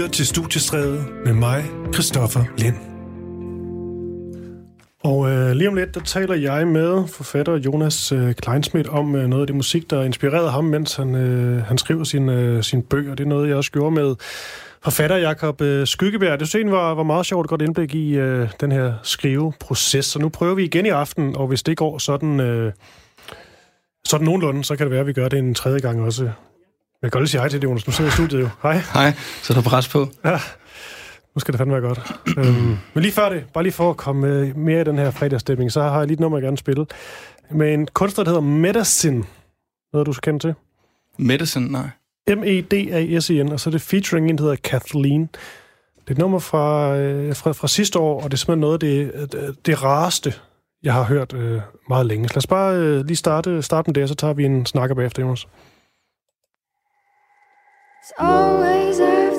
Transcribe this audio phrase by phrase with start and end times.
[0.00, 1.64] lytter til Studiestræde med mig,
[1.94, 2.76] Christoffer Lind.
[5.04, 9.26] Og øh, lige om lidt, der taler jeg med forfatter Jonas øh, Kleinsmith om øh,
[9.26, 12.82] noget af det musik, der inspirerede ham, mens han, øh, han skriver sin, øh, sin
[12.82, 13.14] bøger.
[13.14, 14.14] Det er noget, jeg også gjorde med
[14.82, 16.40] forfatter Jakob øh, Skyggeberg.
[16.40, 20.06] Det synes var, var meget sjovt at godt indblik i øh, den her skriveproces.
[20.06, 22.72] Så nu prøver vi igen i aften, og hvis det går sådan, øh,
[24.04, 26.30] sådan nogenlunde, så kan det være, at vi gør det en tredje gang også.
[27.02, 27.86] Jeg kan godt lige sige hej til det, Jonas.
[27.86, 28.48] Nu sidder i studiet jo.
[28.62, 28.76] Hej.
[28.94, 29.12] Hej,
[29.42, 30.08] så der pres på.
[30.24, 30.38] Ja,
[31.34, 32.00] nu skal det fandme være godt.
[32.38, 35.10] øhm, men lige før det, bare lige for at komme øh, mere i den her
[35.10, 36.86] fredagsstemning, så har jeg lige et nummer, jeg gerne spille.
[37.50, 39.24] Med en kunstner, der hedder Medicine.
[39.92, 40.54] Noget, du skal kende til?
[41.18, 41.88] Medicine, nej.
[42.28, 45.22] M-E-D-A-S-I-N, og så er det featuring en, der hedder Kathleen.
[45.22, 48.74] Det er et nummer fra, øh, fra, fra sidste år, og det er simpelthen noget
[48.74, 50.34] af det, det, det rareste,
[50.82, 52.28] jeg har hørt øh, meget længe.
[52.28, 54.66] Så lad os bare øh, lige starte, starte med det, og så tager vi en
[54.66, 55.46] snakker bagefter, Jonas.
[58.10, 59.29] It's always afternoon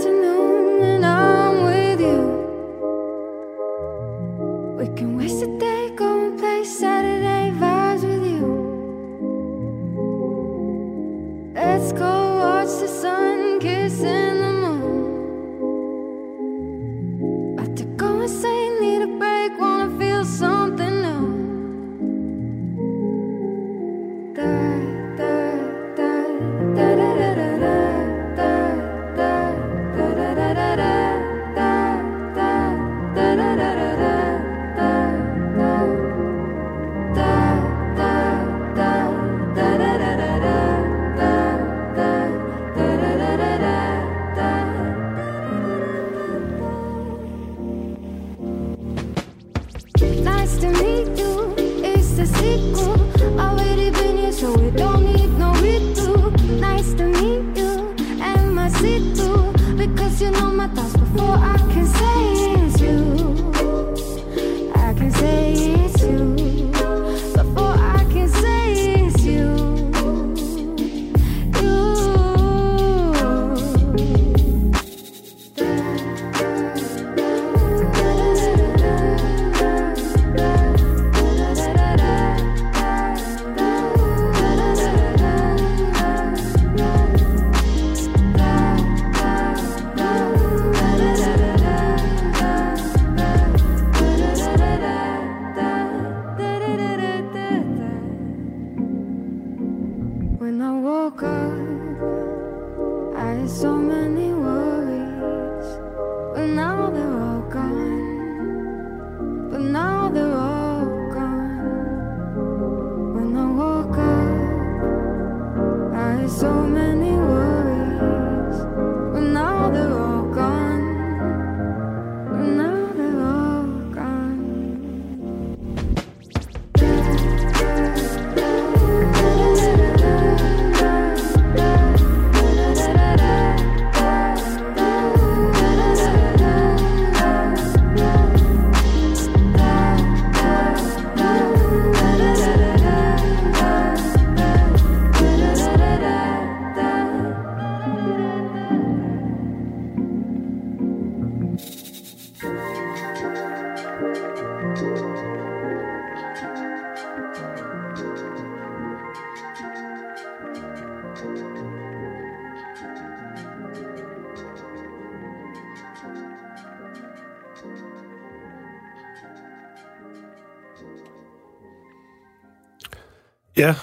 [173.61, 173.75] Ja,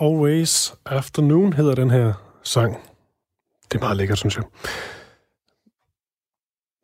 [0.00, 2.76] Always Afternoon hedder den her sang.
[3.70, 4.44] Det er meget lækkert, synes jeg.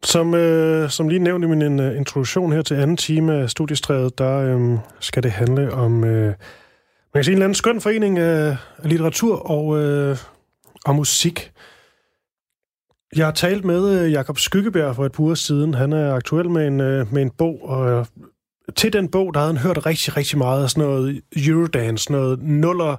[0.02, 4.18] Som, øh, som lige nævnt i min uh, introduktion her til anden time af studiestrædet,
[4.18, 6.34] der øh, skal det handle om øh, man
[7.14, 10.16] kan sige en eller anden skøn forening af, af litteratur og, øh,
[10.84, 11.52] og musik.
[13.16, 15.74] Jeg har talt med øh, Jakob Skyggeberg for et par uger siden.
[15.74, 18.06] Han er aktuel med en, øh, med en bog, og
[18.76, 22.42] til den bog, der havde han hørt rigtig, rigtig meget af sådan noget Eurodance, noget
[22.42, 22.96] nuller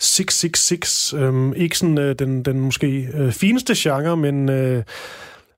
[0.00, 1.14] 666.
[1.14, 4.84] Øhm, ikke sådan øh, den, den måske øh, fineste genre, men øh,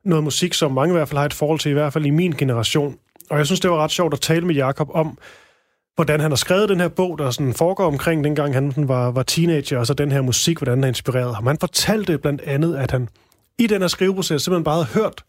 [0.04, 2.10] noget musik, som mange i hvert fald har et forhold til, i hvert fald i
[2.10, 2.96] min generation.
[3.30, 5.18] Og jeg synes, det var ret sjovt at tale med Jakob om,
[5.94, 9.10] hvordan han har skrevet den her bog, der sådan foregår omkring dengang han sådan var,
[9.10, 11.46] var teenager, og så den her musik, hvordan den har inspireret ham.
[11.46, 13.08] Han fortalte blandt andet, at han
[13.58, 15.24] i den her skriveproces simpelthen bare havde hørt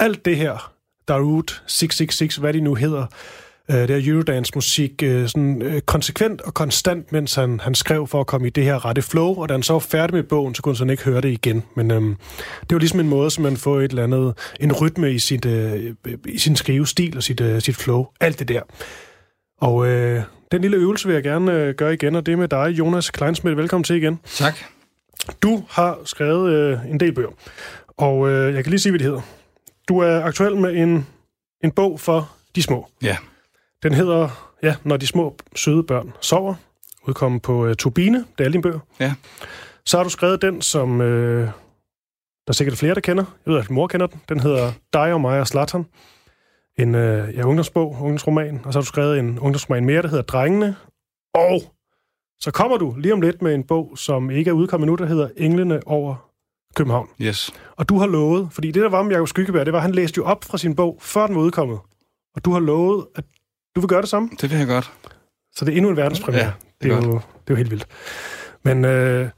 [0.00, 0.73] alt det her,
[1.08, 3.06] Darude 666, hvad de nu hedder,
[3.70, 8.20] øh, det her Eurodance-musik øh, sådan, øh, konsekvent og konstant, mens han, han skrev for
[8.20, 10.54] at komme i det her rette flow, og da han så var færdig med bogen,
[10.54, 11.62] så kunne han sådan ikke høre det igen.
[11.76, 12.02] Men øh,
[12.60, 15.46] det var ligesom en måde, som man får et eller andet, en rytme i, sit,
[15.46, 15.94] øh,
[16.26, 18.06] i sin skrivestil og sit, øh, sit flow.
[18.20, 18.62] Alt det der.
[19.60, 20.22] Og øh,
[20.52, 23.10] den lille øvelse vil jeg gerne øh, gøre igen, og det er med dig, Jonas
[23.10, 23.56] Kleinsmith.
[23.56, 24.20] Velkommen til igen.
[24.36, 24.58] Tak.
[25.42, 27.28] Du har skrevet øh, en del bøger,
[27.96, 29.20] og øh, jeg kan lige sige, hvad det hedder.
[29.88, 31.06] Du er aktuel med en,
[31.64, 32.88] en bog for de små.
[33.02, 33.16] Ja.
[33.82, 36.54] Den hedder, ja, Når de små søde børn sover,
[37.08, 38.80] udkommet på øh, Turbine, det er alle dine bøger.
[39.00, 39.14] Ja.
[39.86, 41.42] Så har du skrevet den, som øh,
[42.46, 43.24] der er sikkert flere, der kender.
[43.46, 44.20] Jeg ved, at mor kender den.
[44.28, 45.86] Den hedder Dig og mig og Zlatan.
[46.78, 48.60] En øh, ja, ungdomsbog, ungdomsroman.
[48.64, 50.76] Og så har du skrevet en ungdomsroman mere, der hedder Drengene.
[51.34, 51.62] Og
[52.40, 55.06] så kommer du lige om lidt med en bog, som ikke er udkommet nu, der
[55.06, 56.30] hedder Englene over
[56.74, 57.08] København.
[57.22, 57.52] Yes.
[57.76, 59.92] Og du har lovet, fordi det der var med Jacob Skyggeberg, det var, at han
[59.92, 61.78] læste jo op fra sin bog, før den var udkommet.
[62.34, 63.24] Og du har lovet, at
[63.76, 64.30] du vil gøre det samme.
[64.40, 64.92] Det vil jeg godt.
[65.54, 66.44] Så det er endnu en verdenspremiere.
[66.44, 67.86] Ja, det, er er jo, det er jo helt vildt.
[68.62, 69.28] Men øh,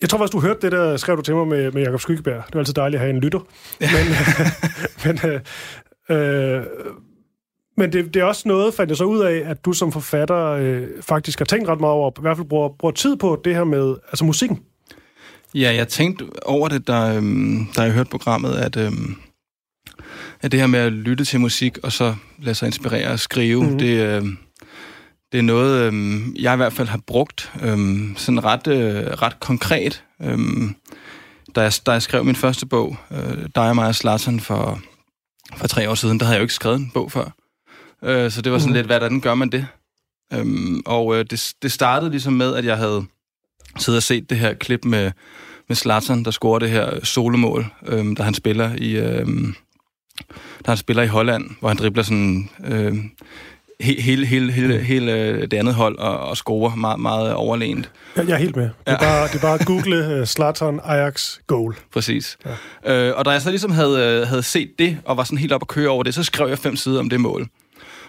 [0.00, 2.44] jeg tror faktisk, du hørte det, der skrev du til mig med, med Jacob Skyggeberg.
[2.46, 3.40] Det er altid dejligt at have en lytter.
[3.80, 4.06] Men,
[5.04, 6.66] men, øh, øh,
[7.76, 10.46] men det, det er også noget, fandt jeg så ud af, at du som forfatter
[10.46, 13.54] øh, faktisk har tænkt ret meget over, i hvert fald bruger, bruger tid på det
[13.54, 14.62] her med altså musikken.
[15.54, 19.16] Ja, jeg tænkte over det, da, øhm, da jeg hørte programmet, at, øhm,
[20.40, 23.70] at det her med at lytte til musik, og så lade sig inspirere og skrive,
[23.70, 23.78] mm.
[23.78, 24.38] det, øhm,
[25.32, 29.40] det er noget, øhm, jeg i hvert fald har brugt øhm, sådan ret, øh, ret
[29.40, 30.04] konkret.
[30.22, 30.74] Øhm,
[31.54, 34.80] da, jeg, da jeg skrev min første bog, øh, Dig og mig og Zlatan, for,
[35.56, 37.30] for tre år siden, der havde jeg jo ikke skrevet en bog før.
[38.04, 38.76] Øh, så det var sådan Mhm.
[38.76, 39.66] lidt, hvordan gør man det?
[40.32, 43.04] Øhm, og øh, det, det startede ligesom med, at jeg havde
[43.78, 45.10] siddet og set det her klip med,
[45.68, 49.54] med Zlatan, der scorer det her solomål, øhm, da han spiller i øhm,
[50.66, 52.48] da han spiller i Holland, hvor han dribler sådan
[53.80, 57.90] he, hele, hele, hele, hele øh, det andet hold og, og scorer meget, meget overlegent.
[58.16, 58.64] Jeg, jeg er helt med.
[58.64, 58.98] Det er, Ja.
[58.98, 60.22] bare, det er bare at google
[60.80, 61.74] uh, Ajax goal.
[61.92, 62.38] Præcis.
[62.84, 63.08] Ja.
[63.08, 65.52] Øh, og da jeg så ligesom havde, øh, havde set det, og var sådan helt
[65.52, 67.48] op at køre over det, så skrev jeg fem sider om det mål.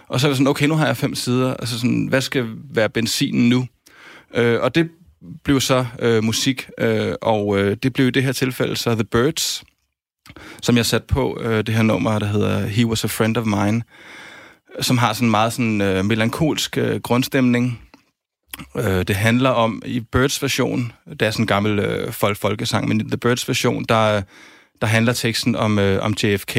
[0.08, 1.54] Og så var jeg sådan, okay, nu har jeg fem sider.
[1.54, 3.66] Altså sådan, hvad skal være benzinen nu?
[4.34, 4.88] Øh, og det
[5.44, 9.04] blev så øh, musik, øh, og øh, det blev i det her tilfælde så The
[9.04, 9.64] Birds,
[10.62, 13.46] som jeg satte på øh, det her nummer, der hedder He Was A Friend of
[13.46, 13.82] Mine,
[14.80, 17.80] som har sådan en meget sådan, øh, melankolsk øh, grundstemning.
[18.76, 22.88] Øh, det handler om, i Birds version, der er sådan en gammel øh, folk folkesang,
[22.88, 24.22] men i The Birds version, der,
[24.80, 26.58] der handler teksten om, øh, om JFK.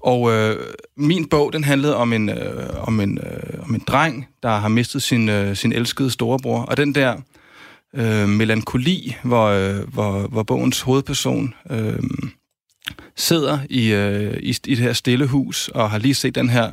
[0.00, 0.56] Og øh,
[0.96, 4.68] min bog, den handlede om en, øh, om, en, øh, om en dreng, der har
[4.68, 6.62] mistet sin, øh, sin elskede storebror.
[6.62, 7.16] Og den der
[7.94, 12.02] øh, melankoli, hvor, øh, hvor, hvor bogens hovedperson øh,
[13.16, 16.70] sidder i, øh, i, i det her stille hus og har lige set den her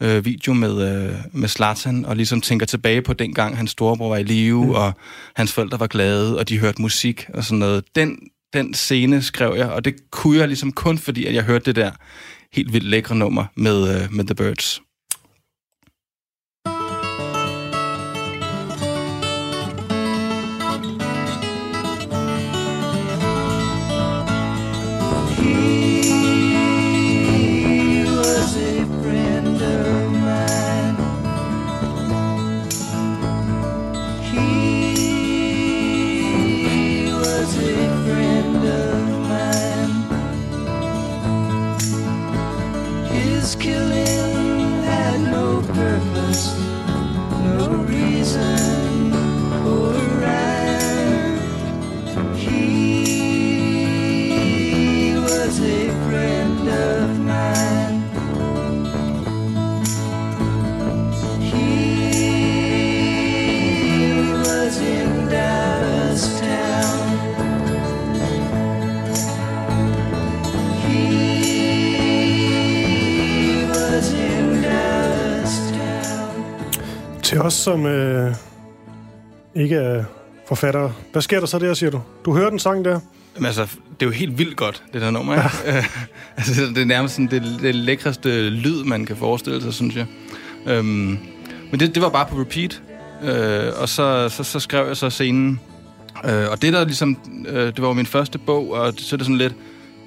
[0.00, 4.16] øh, video med, øh, med Zlatan, og ligesom tænker tilbage på dengang hans storebror var
[4.16, 4.70] i live, mm.
[4.70, 4.92] og
[5.36, 7.84] hans forældre var glade, og de hørte musik og sådan noget.
[7.94, 8.18] Den,
[8.52, 11.76] den scene skrev jeg, og det kunne jeg ligesom kun fordi, at jeg hørte det
[11.76, 11.90] der
[12.56, 14.85] helt vildt lækre nummer med, øh, med The Birds.
[43.66, 46.42] Killing had no purpose,
[77.46, 78.34] os, som øh,
[79.54, 80.04] ikke er
[80.48, 82.00] forfattere, hvad sker der så der, siger du?
[82.24, 83.00] Du hører den sang der?
[83.36, 83.62] Men altså,
[84.00, 85.78] det er jo helt vildt godt, det der nummer, ikke?
[85.78, 85.84] Øh,
[86.36, 90.06] altså, det er nærmest sådan det, det lækreste lyd, man kan forestille sig, synes jeg.
[90.66, 91.18] Øhm,
[91.70, 92.82] men det, det var bare på repeat,
[93.22, 95.60] øh, og så, så, så skrev jeg så scenen.
[96.24, 97.16] Øh, og det der ligesom,
[97.48, 99.54] øh, det var jo min første bog, og så er det sådan lidt,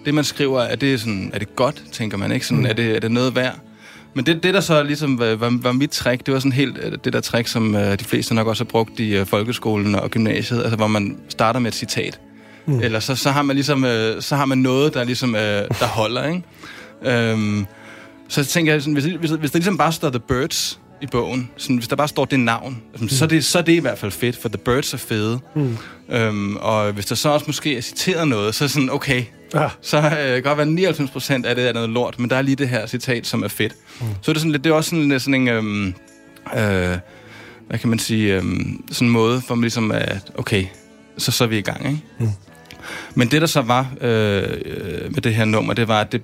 [0.05, 2.45] det man skriver, er det, sådan, er det godt, tænker man, ikke?
[2.45, 2.65] Sådan, Mm.
[2.69, 3.55] er, det, er det noget værd?
[4.13, 6.91] Men det, det der så ligesom var, var, mit trick, det var sådan helt øh,
[7.03, 10.09] det der trick, som øh, de fleste nok også har brugt i øh, folkeskolen og
[10.11, 12.19] gymnasiet, altså hvor man starter med et citat.
[12.65, 12.79] Mm.
[12.79, 13.85] Eller så, så har man ligesom
[14.19, 16.43] så har man noget, der ligesom der holder, ikke?
[17.05, 17.65] Øhm,
[18.27, 21.49] Så tænker jeg, sådan, hvis, hvis, hvis der ligesom bare står The Birds i bogen,
[21.57, 23.09] sådan, hvis der bare står det navn, mm.
[23.09, 25.39] så, det, så er det i hvert fald fedt, for The Birds er fede.
[25.55, 25.77] Mm.
[26.09, 29.69] Øhm, og hvis der så også måske er citeret noget, så er sådan, okay, Ja.
[29.81, 32.41] så øh, kan godt være 99 procent af det er noget lort, men der er
[32.41, 33.75] lige det her citat, som er fedt.
[34.01, 34.07] Mm.
[34.21, 35.87] Så er det sådan lidt, det er også sådan, sådan en, øhm,
[36.55, 36.97] øh,
[37.67, 40.65] hvad kan man sige, øhm, sådan en måde for mig ligesom at, okay,
[41.17, 42.01] så, så er vi i gang, ikke?
[42.19, 42.29] Mm.
[43.15, 46.21] Men det, der så var øh, øh, med det her nummer, det var, at det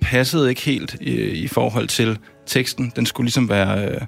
[0.00, 2.92] passede ikke helt i, i forhold til teksten.
[2.96, 3.88] Den skulle ligesom være...
[3.88, 4.00] Øh,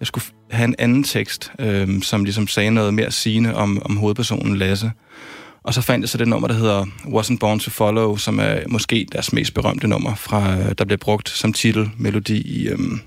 [0.00, 3.96] jeg skulle have en anden tekst, øh, som ligesom sagde noget mere sigende om, om
[3.96, 4.92] hovedpersonen Lasse.
[5.62, 8.60] Og så fandt jeg så det nummer, der hedder Wasn't Born to Follow, som er
[8.68, 13.00] måske deres mest berømte nummer, fra, øh, der bliver brugt som titelmelodi i, øhm,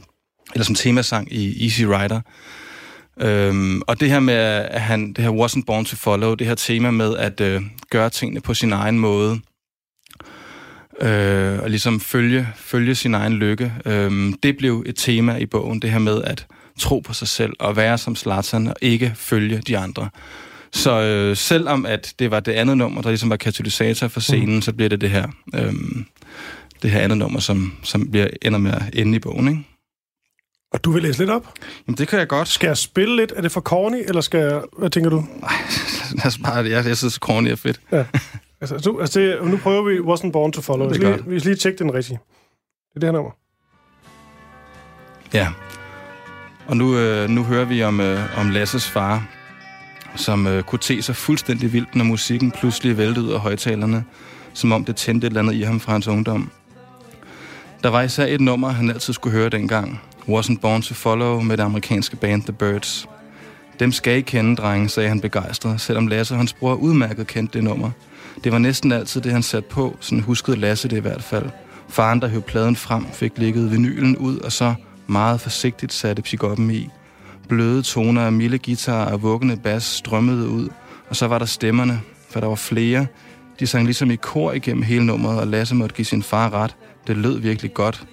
[0.54, 2.22] eller som temasang i Easy Rider.
[3.20, 6.56] Øhm, og det her med, at han, det her wasn't born to follow, det her
[6.56, 9.40] tema med at øh, gøre tingene på sin egen måde,
[11.02, 15.80] øh, og ligesom følge, følge sin egen lykke, øh, det blev et tema i bogen,
[15.80, 16.48] det her med at
[16.80, 20.10] tro på sig selv, og være som Zlatan, og ikke følge de andre.
[20.74, 24.56] Så øh, selvom at det var det andet nummer, der ligesom var katalysator for scenen,
[24.56, 24.62] mm.
[24.62, 25.74] så bliver det det her, øh,
[26.82, 29.64] det her andet nummer, som, som bliver, ender med at ende i bogen, ikke?
[30.74, 31.54] Og du vil læse lidt op?
[31.88, 32.48] Jamen, det kan jeg godt.
[32.48, 33.34] Skal jeg spille lidt?
[33.36, 34.62] Er det for corny, eller skal jeg...
[34.78, 35.18] Hvad tænker du?
[36.18, 37.82] Lad os bare, jeg, jeg synes, corny er fedt.
[37.92, 38.06] Ja.
[38.62, 40.90] Altså, du, altså det, nu prøver vi Wasn't Born to Follow.
[40.90, 41.22] Det er Vi skal, godt.
[41.22, 42.20] lige, vi skal lige tjekke den rigtige.
[42.90, 43.32] Det er det her nummer.
[45.34, 45.48] Ja.
[46.68, 49.28] Og nu, øh, nu hører vi om, øh, om Lasses far,
[50.16, 54.04] som øh, kunne te sig fuldstændig vildt, når musikken pludselig væltede ud af højtalerne,
[54.54, 56.52] som om det tændte et eller andet i ham fra hans ungdom.
[57.84, 60.02] Der var især et nummer, han altid skulle høre dengang.
[60.28, 63.08] Wasn't Born to Follow med det amerikanske band The Birds.
[63.80, 67.54] Dem skal I kende, drenge, sagde han begejstret, selvom Lasse og hans bror udmærket kendte
[67.54, 67.92] det nummer.
[68.44, 71.50] Det var næsten altid det, han satte på, sådan huskede Lasse det i hvert fald.
[71.90, 74.74] Faren, der høvde pladen frem, fik ligget vinylen ud, og så
[75.08, 76.90] meget forsigtigt satte pikoppen i.
[77.48, 80.70] Bløde toner af milde guitar og vuggende bas strømmede ud,
[81.10, 83.08] og så var der stemmerne, for der var flere.
[83.60, 86.76] De sang ligesom i kor igennem hele nummeret, og Lasse måtte give sin far ret.
[87.08, 88.04] Det lød virkelig godt.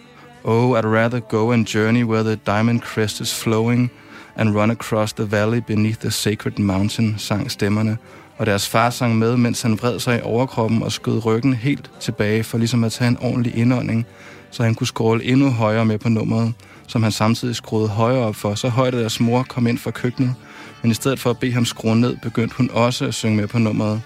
[0.45, 3.91] Oh, I'd rather go and journey where the diamond crest is flowing
[4.37, 7.97] and run across the valley beneath the sacred mountain, sang stemmerne.
[8.39, 11.91] Og deres far sang med, mens han vred sig i overkroppen og skød ryggen helt
[12.01, 14.07] tilbage for ligesom at tage en ordentlig indånding,
[14.51, 16.53] så han kunne scrolle endnu højere med på nummeret,
[16.89, 19.91] som han samtidig skruede højere op for, så højt at deres mor kom ind fra
[19.91, 20.35] køkkenet.
[20.83, 23.47] Men i stedet for at bede ham skrue ned, begyndte hun også at synge med
[23.47, 24.03] på nummeret.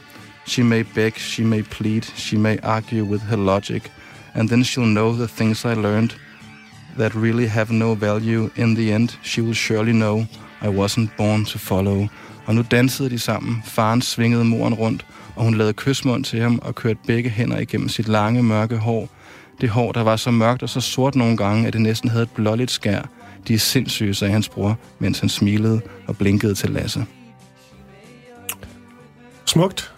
[0.46, 3.82] She may beg, she may plead, she may argue with her logic,
[4.34, 6.10] and then she'll know the things I learned
[6.98, 9.08] that really have no value in the end.
[9.22, 10.24] She will surely know
[10.62, 12.08] I wasn't born to follow.
[12.46, 13.62] Og nu dansede de sammen.
[13.66, 17.88] Faren svingede moren rundt, og hun lavede kysmund til ham og kørte begge hænder igennem
[17.88, 19.08] sit lange, mørke hår.
[19.62, 22.22] Det hår, der var så mørkt og så sort nogle gange, at det næsten havde
[22.22, 23.02] et blåligt skær.
[23.48, 27.06] De er sindssyge, sagde hans bror, mens han smilede og blinkede til Lasse.
[29.46, 29.94] Smukt.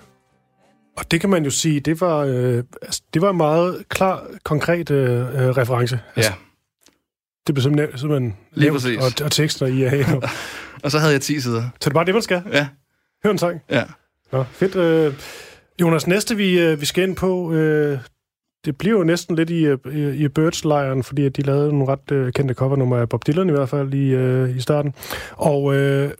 [0.96, 4.26] Og det kan man jo sige, det var, øh, altså, det var en meget klar,
[4.44, 6.00] konkret øh, øh, reference.
[6.16, 6.36] Altså, Ja,
[7.46, 8.98] Det blev simpelthen, simpelthen Lige nævnt, præcis.
[9.20, 10.20] og, og tekster i er
[10.84, 11.62] og så havde jeg 10 sider.
[11.62, 12.42] Så det er bare det, man skal.
[12.52, 12.68] Ja,
[13.24, 13.60] Hør en sang.
[13.70, 13.84] ja.
[14.32, 14.76] Nå, fedt.
[14.76, 15.14] Øh,
[15.80, 17.98] Jonas, næste vi, øh, vi skal ind på, øh,
[18.64, 22.12] det bliver jo næsten lidt i, øh, i, i Birds-lejren, fordi de lavede nogle ret
[22.12, 24.94] øh, kendte covernummer af Bob Dylan i hvert fald i, øh, i starten.
[25.30, 26.10] Og øh,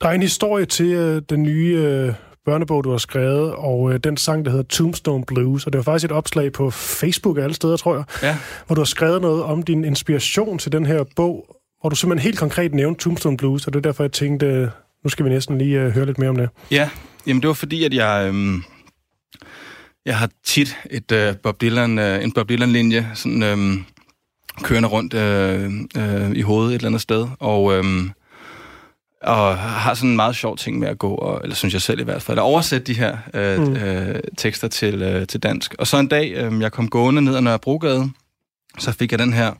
[0.00, 2.14] der er en historie til øh, den nye øh,
[2.44, 5.82] børnebog, du har skrevet, og øh, den sang, der hedder Tombstone Blues, og det var
[5.82, 9.42] faktisk et opslag på Facebook alle steder, tror jeg, Ja, hvor du har skrevet noget
[9.42, 13.66] om din inspiration til den her bog, hvor du simpelthen helt konkret nævnte Tombstone Blues,
[13.66, 14.68] og det er derfor, jeg tænkte, øh,
[15.04, 16.48] nu skal vi næsten lige øh, høre lidt mere om det.
[16.70, 16.90] Ja,
[17.26, 18.62] jamen det var fordi, at jeg, øhm,
[20.10, 23.84] jeg har tit et øh, Bob Dylan, øh, en Bob Dylan-linje sådan, øhm,
[24.62, 28.10] kørende rundt øh, øh, i hovedet et eller andet sted, og, øhm,
[29.22, 32.00] og har sådan en meget sjov ting med at gå, og, eller synes jeg selv
[32.00, 33.64] i hvert fald, at oversætte de her øh, Mm.
[33.64, 33.76] mm.
[33.76, 35.74] øh, tekster til, øh, til dansk.
[35.78, 38.10] Og så en dag, øh, jeg kom gående ned ad Nørrebrogade,
[38.78, 39.52] så fik jeg den her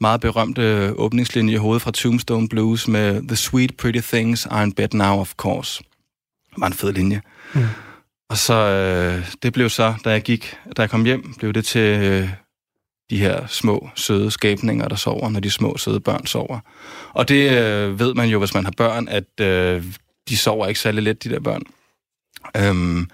[0.00, 4.72] meget berømte åbningslinje i hovedet fra Tombstone Blues med The sweet pretty things are in
[4.72, 5.82] bed now, of course.
[6.50, 7.20] Det var en fed linje.
[7.54, 7.60] Mm.
[8.30, 11.64] Og så, øh, det blev så, da jeg gik, da jeg kom hjem, blev det
[11.64, 12.28] til øh,
[13.10, 16.58] de her små, søde skabninger, der sover, når de små, søde børn sover.
[17.12, 19.84] Og det øh, ved man jo, hvis man har børn, at øh,
[20.28, 21.62] de sover ikke særlig let, de der børn.
[22.56, 23.10] Øhm,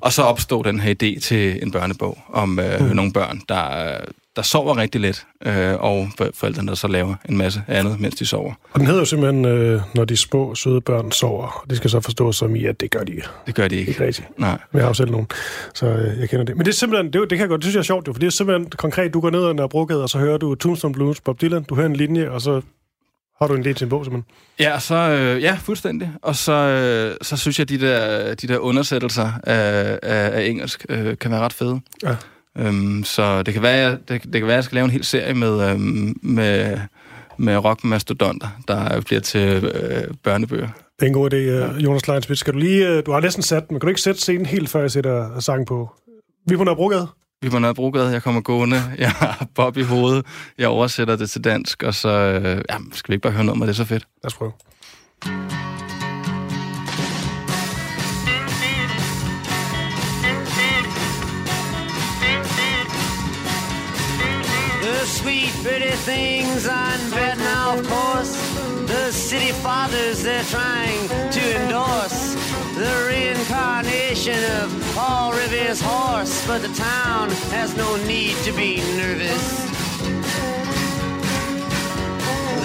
[0.00, 2.96] og så opstod den her idé til en børnebog om øh, Mm.
[2.96, 3.98] nogle børn, der,
[4.36, 8.14] der sover rigtig let, øh, og for- forældrene, der så laver en masse andet, mens
[8.14, 8.52] de sover.
[8.72, 11.64] Og den hedder jo simpelthen, øh, når de små, søde børn sover.
[11.70, 13.12] Det skal så forstås som i, at det gør de
[13.46, 13.88] Det gør de ikke.
[13.90, 14.28] ikke rigtigt.
[14.38, 14.50] Nej.
[14.72, 15.26] Men jeg har jo selv nogen,
[15.74, 16.56] så øh, jeg kender det.
[16.56, 18.12] Men det er simpelthen, det, det kan jeg godt, det synes jeg er sjovt, jo,
[18.12, 20.94] for det er simpelthen konkret, du går ned ad Nørrebrogade, og så hører du Tombstone
[20.94, 22.60] Blues, Bob Dylan, du hører en linje, og så
[23.40, 24.32] har du en del til en bog, simpelthen.
[24.60, 26.10] Ja, så, øh, ja, fuldstændig.
[26.22, 30.44] Og så, øh, så synes jeg, at de der, de der undersættelser af, af, af
[30.46, 31.80] engelsk øh, kan være ret fede.
[32.02, 32.16] Ja.
[32.58, 34.90] Øhm, så det kan, være, jeg, det, det kan være, at jeg skal lave en
[34.90, 36.78] hel serie med, øhm, med,
[37.38, 40.68] med rockmastodonter, der bliver til øh, børnebøger.
[41.00, 42.38] Det er en god idé, øh, Jonas Leinsmith.
[42.38, 44.68] Skal du lige, øh, du har næsten sat men kan du ikke sætte scenen helt,
[44.68, 45.90] før jeg sætter sang på?
[46.46, 47.08] Vi på Nørrebrogade.
[47.42, 50.26] Vi på Nørrebrogade, jeg kommer gående, jeg har Bob i hovedet,
[50.58, 53.60] jeg oversætter det til dansk, og så øh, ja, skal vi ikke bare høre noget
[53.60, 54.06] om, det er så fedt.
[54.22, 54.52] Lad os prøve.
[65.62, 68.34] Pretty things betting, of course.
[68.88, 72.34] The city fathers they're trying to endorse.
[72.74, 76.44] The reincarnation of Paul Revere's horse.
[76.46, 79.46] But the town has no need to be nervous.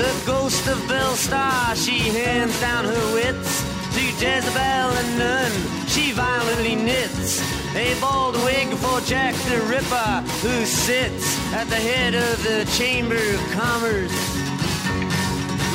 [0.01, 3.61] The ghost of Belle Star, she hands down her wits
[3.95, 5.51] to Jezebel and Nun.
[5.87, 7.41] She violently knits
[7.75, 13.15] a bald wig for Jack the Ripper, who sits at the head of the Chamber
[13.15, 14.11] of Commerce.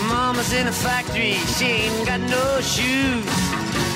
[0.06, 3.24] Mama's in a factory, she ain't got no shoes.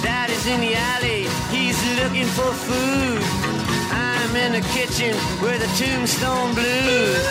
[0.02, 3.20] Daddy's in the alley, he's looking for food.
[3.92, 7.24] I'm in the kitchen where the tombstone blues.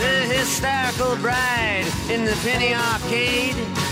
[0.00, 3.85] The hysterical bride in the penny arcade.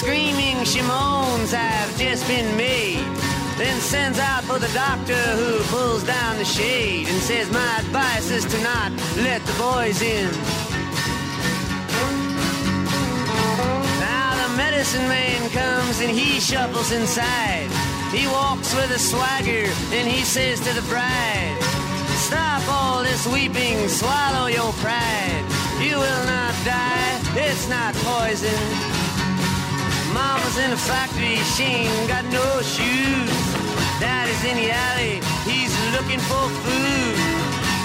[0.00, 3.04] Screaming she moans have just been made.
[3.58, 8.30] Then sends out for the doctor who pulls down the shade and says, My advice
[8.30, 10.30] is to not let the boys in.
[14.00, 17.68] Now the medicine man comes and he shuffles inside.
[18.10, 21.58] He walks with a swagger and he says to the bride,
[22.16, 25.44] Stop all this weeping, swallow your pride.
[25.78, 28.99] You will not die, it's not poison.
[30.12, 33.30] Mama's in a factory, she ain't got no shoes.
[34.00, 37.16] Daddy's in the alley, he's looking for food.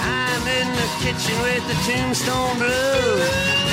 [0.02, 3.66] I'm in the kitchen with the tombstone blues.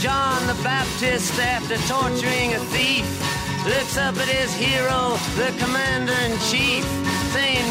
[0.00, 3.06] John the Baptist, after torturing a thief,
[3.64, 6.84] looks up at his hero, the commander in chief,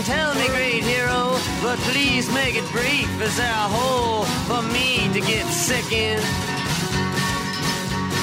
[0.06, 3.08] Tell me, great hero, but please make it brief.
[3.22, 6.18] Is there a hole for me to get sick in?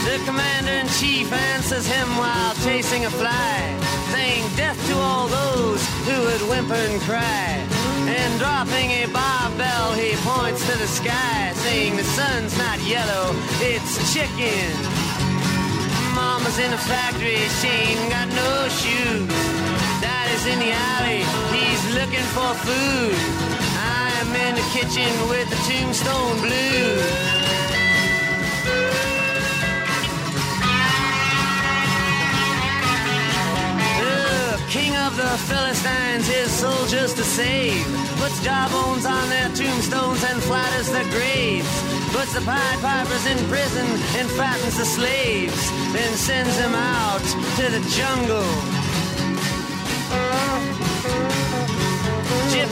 [0.02, 3.78] The commander in chief answers him while chasing a fly,
[4.10, 7.62] saying, Death to all those who would whimper and cry.
[8.10, 13.30] And dropping a barbell, he points to the sky, saying, The sun's not yellow,
[13.62, 14.74] it's chicken.
[16.12, 19.57] Mama's in a factory, she ain't got no shoes.
[20.48, 23.14] In the alley, he's looking for food.
[23.76, 27.38] I'm in the kitchen with the tombstone blues.
[34.70, 37.84] King of the Philistines, his soldiers to save.
[38.16, 41.68] Puts jawbones on their tombstones and flatters their graves.
[42.12, 45.70] Puts the Pied Pipers in prison and fattens the slaves.
[45.92, 47.24] Then sends them out
[47.56, 48.87] to the jungle.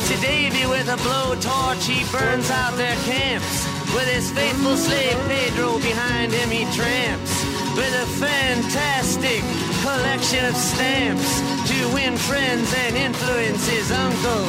[0.06, 3.66] Gypsy Davy with a blowtorch, he burns out their camps.
[3.92, 7.34] With his faithful slave Pedro behind him, he tramps.
[7.74, 9.42] With a fantastic
[9.82, 14.46] collection of stamps to win friends and influence his uncle.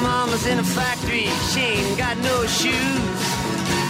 [0.00, 3.20] Mama's in a factory, she ain't got no shoes.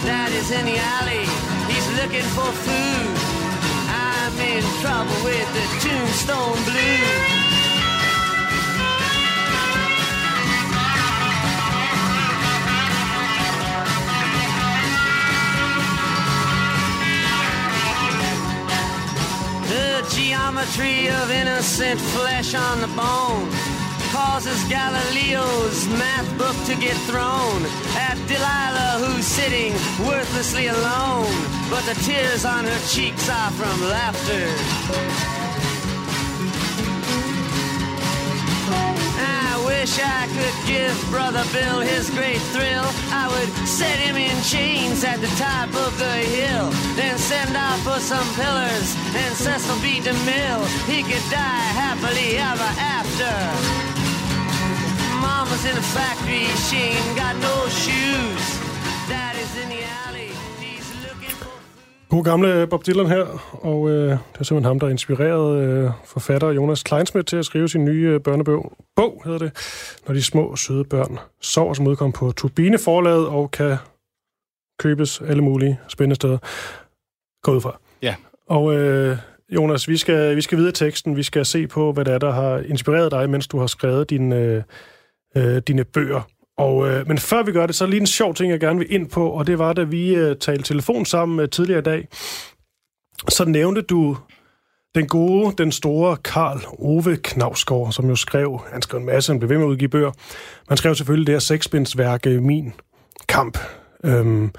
[0.03, 1.23] Daddy's in the alley,
[1.71, 3.15] he's looking for food.
[3.87, 7.48] I'm in trouble with the tombstone blues.
[20.11, 23.49] Geometry of innocent flesh on the bone
[24.11, 27.63] causes Galileo's math book to get thrown
[27.95, 29.73] at Delilah, who's sitting
[30.07, 31.31] worthlessly alone.
[31.69, 35.28] But the tears on her cheeks are from laughter.
[39.89, 42.85] Wish I could give Brother Bill his great thrill.
[43.09, 47.79] I would set him in chains at the top of the hill, then send out
[47.79, 49.99] for some pillars and Cecil B.
[50.01, 50.65] DeMille.
[50.85, 53.33] He could die happily ever after.
[55.21, 58.43] Mama's in the factory, she ain't got no shoes.
[59.09, 60.08] Daddy's in the alley,
[62.09, 66.49] God gamle Bob Dylan her, og øh, det er simpelthen ham, der inspirerede øh, forfatter
[66.49, 68.73] Jonas Kleinsmith til at skrive sin nye øh, børnebog.
[68.95, 69.51] Bog hedder det,
[70.07, 73.77] når de små, søde børn sover, som udkom på Turbine Forlaget og kan
[74.79, 76.37] købes alle mulige spændende steder.
[77.43, 77.79] Gå ud fra.
[78.01, 78.15] Ja.
[78.47, 79.17] Og øh,
[79.49, 81.15] Jonas, vi skal, vi skal videre teksten.
[81.15, 84.09] Vi skal se på, hvad det er, der har inspireret dig, mens du har skrevet
[84.09, 84.63] din, øh,
[85.35, 86.21] øh, dine bøger.
[86.59, 88.79] Og, øh, men før vi gør det, så er lige en sjov ting, jeg gerne
[88.79, 91.83] vil ind på, og det var, da vi øh, talte telefon sammen øh, tidligere i
[91.83, 92.07] dag,
[93.29, 94.17] så nævnte du
[94.95, 99.39] den gode, den store Karl Ove Knavsgaard, som jo skrev, han skrev en masse, han
[99.39, 100.11] blev ved med at udgive bøger,
[100.69, 102.73] man skrev selvfølgelig det her seksbindsværk, Min
[103.27, 103.57] Kamp.
[104.03, 104.51] Øhm,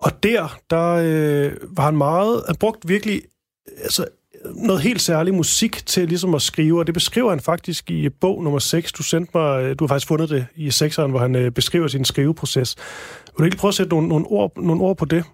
[0.00, 3.22] og der, der øh, var han meget, han brugte virkelig
[3.82, 4.06] altså,
[4.54, 8.42] noget helt særlig musik til ligesom at skrive, og det beskriver han faktisk i bog
[8.44, 8.92] nummer 6.
[8.92, 11.88] Du sendte mig, øh, du har faktisk fundet det i sekseren, hvor han øh, beskriver
[11.88, 12.76] sin skriveproces.
[13.26, 15.24] Vil du ikke prøve at sætte nogle, nogle, ord, nogle ord på det?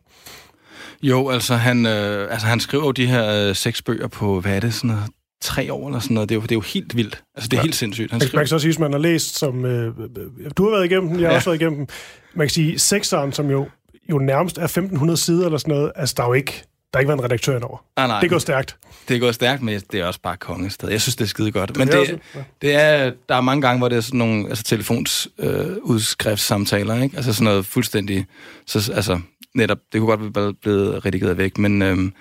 [1.03, 4.57] Jo, altså han, øh, altså han skriver jo de her øh, seks bøger på, hvad
[4.57, 5.05] er det, sådan noget,
[5.43, 6.29] tre år eller sådan noget.
[6.29, 7.23] Det er jo, det er jo helt vildt.
[7.35, 7.63] Altså det er ja.
[7.63, 8.11] helt sindssygt.
[8.11, 9.65] Han Man skriver, kan så sige, at man har læst, som...
[9.65, 11.37] Øh, øh, du har været igennem den, jeg har Ja.
[11.37, 11.89] også været igennem den.
[12.35, 13.69] Man kan sige, sekseren, som jo,
[14.11, 16.63] jo nærmest er 1500 sider eller sådan noget, altså der er jo ikke,
[16.95, 17.79] der har ikke været en redaktør over.
[17.97, 18.77] nej, nej, Det går stærkt.
[19.09, 20.89] det går stærkt, men det er også bare kongested.
[20.89, 21.77] Jeg synes, det er skide godt.
[21.77, 22.41] Men er det, også- ja.
[22.63, 27.17] det er, der er mange gange, hvor det er sådan nogle altså, telefonsudskriftsamtaler, øh, ikke?
[27.17, 28.27] Altså sådan noget fuldstændig...
[28.67, 29.21] Så, altså,
[29.55, 31.83] netop, det kunne godt være blevet redigeret væk, men...
[31.83, 32.13] Øhm,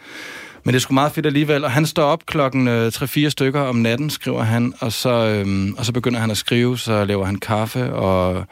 [0.65, 1.63] men det er sgu meget fedt alligevel.
[1.63, 5.75] Og han står op klokken øh, 3-4 stykker om natten, skriver han, og så, øhm,
[5.77, 8.45] og så begynder han at skrive, så laver han kaffe og,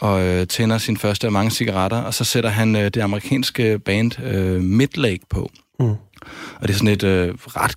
[0.00, 3.78] og øh, tænder sin første af mange cigaretter, og så sætter han øh, det amerikanske
[3.78, 5.50] band øh, Midlake på.
[5.80, 5.86] Mm.
[5.88, 7.74] Og det er sådan et øh, ret...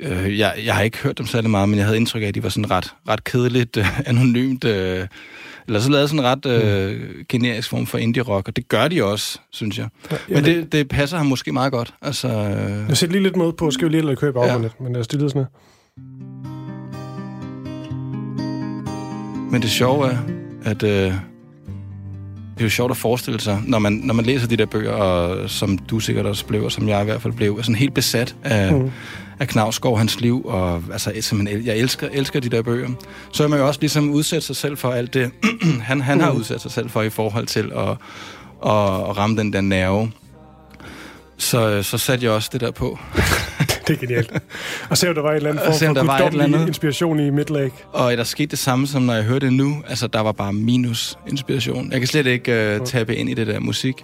[0.00, 2.34] Øh, jeg, jeg har ikke hørt dem særlig meget, men jeg havde indtryk af, at
[2.34, 4.64] de var sådan ret, ret kedeligt, øh, anonymt...
[4.64, 5.06] Øh,
[5.68, 9.04] eller så lavede sådan en ret øh, generisk form for indie-rock, og det gør de
[9.04, 9.88] også, synes jeg.
[10.28, 11.94] Men det, det passer ham måske meget godt.
[12.02, 14.58] Altså, øh, Jeg sætter lige lidt mod på, skal vi lige lade købe Ja.
[14.58, 15.48] lidt, men jeg stillede sådan her.
[19.50, 20.18] Men det sjove er,
[20.64, 21.14] at øh,
[22.56, 24.92] det er jo sjovt at forestille sig, når man, når man læser de der bøger,
[24.92, 27.74] og, som du sikkert også blev, og som jeg i hvert fald blev, er sådan
[27.74, 28.78] helt besat af, Mm.
[28.78, 28.90] mm.
[29.38, 32.88] af Knavsgaard, hans liv, og altså, simpelthen, jeg elsker, elsker de der bøger.
[33.32, 35.30] Så er man jo også ligesom udsat sig selv for alt det,
[35.82, 37.96] han, han har udsat sig selv for i forhold til at, at,
[39.10, 40.10] at ramme den der nerve.
[41.38, 42.98] Så, så satte jeg også det der på.
[43.86, 44.32] Det er genialt.
[44.90, 46.68] Og se, om der var en eller anden form for et guddommelig andet.
[46.68, 47.74] inspiration i Midlake.
[47.92, 49.82] Og der skete det samme, som når jeg hørte det nu.
[49.88, 51.92] Altså, der var bare minus inspiration.
[51.92, 53.94] Jeg kan slet ikke uh, tabe ind i det der musik.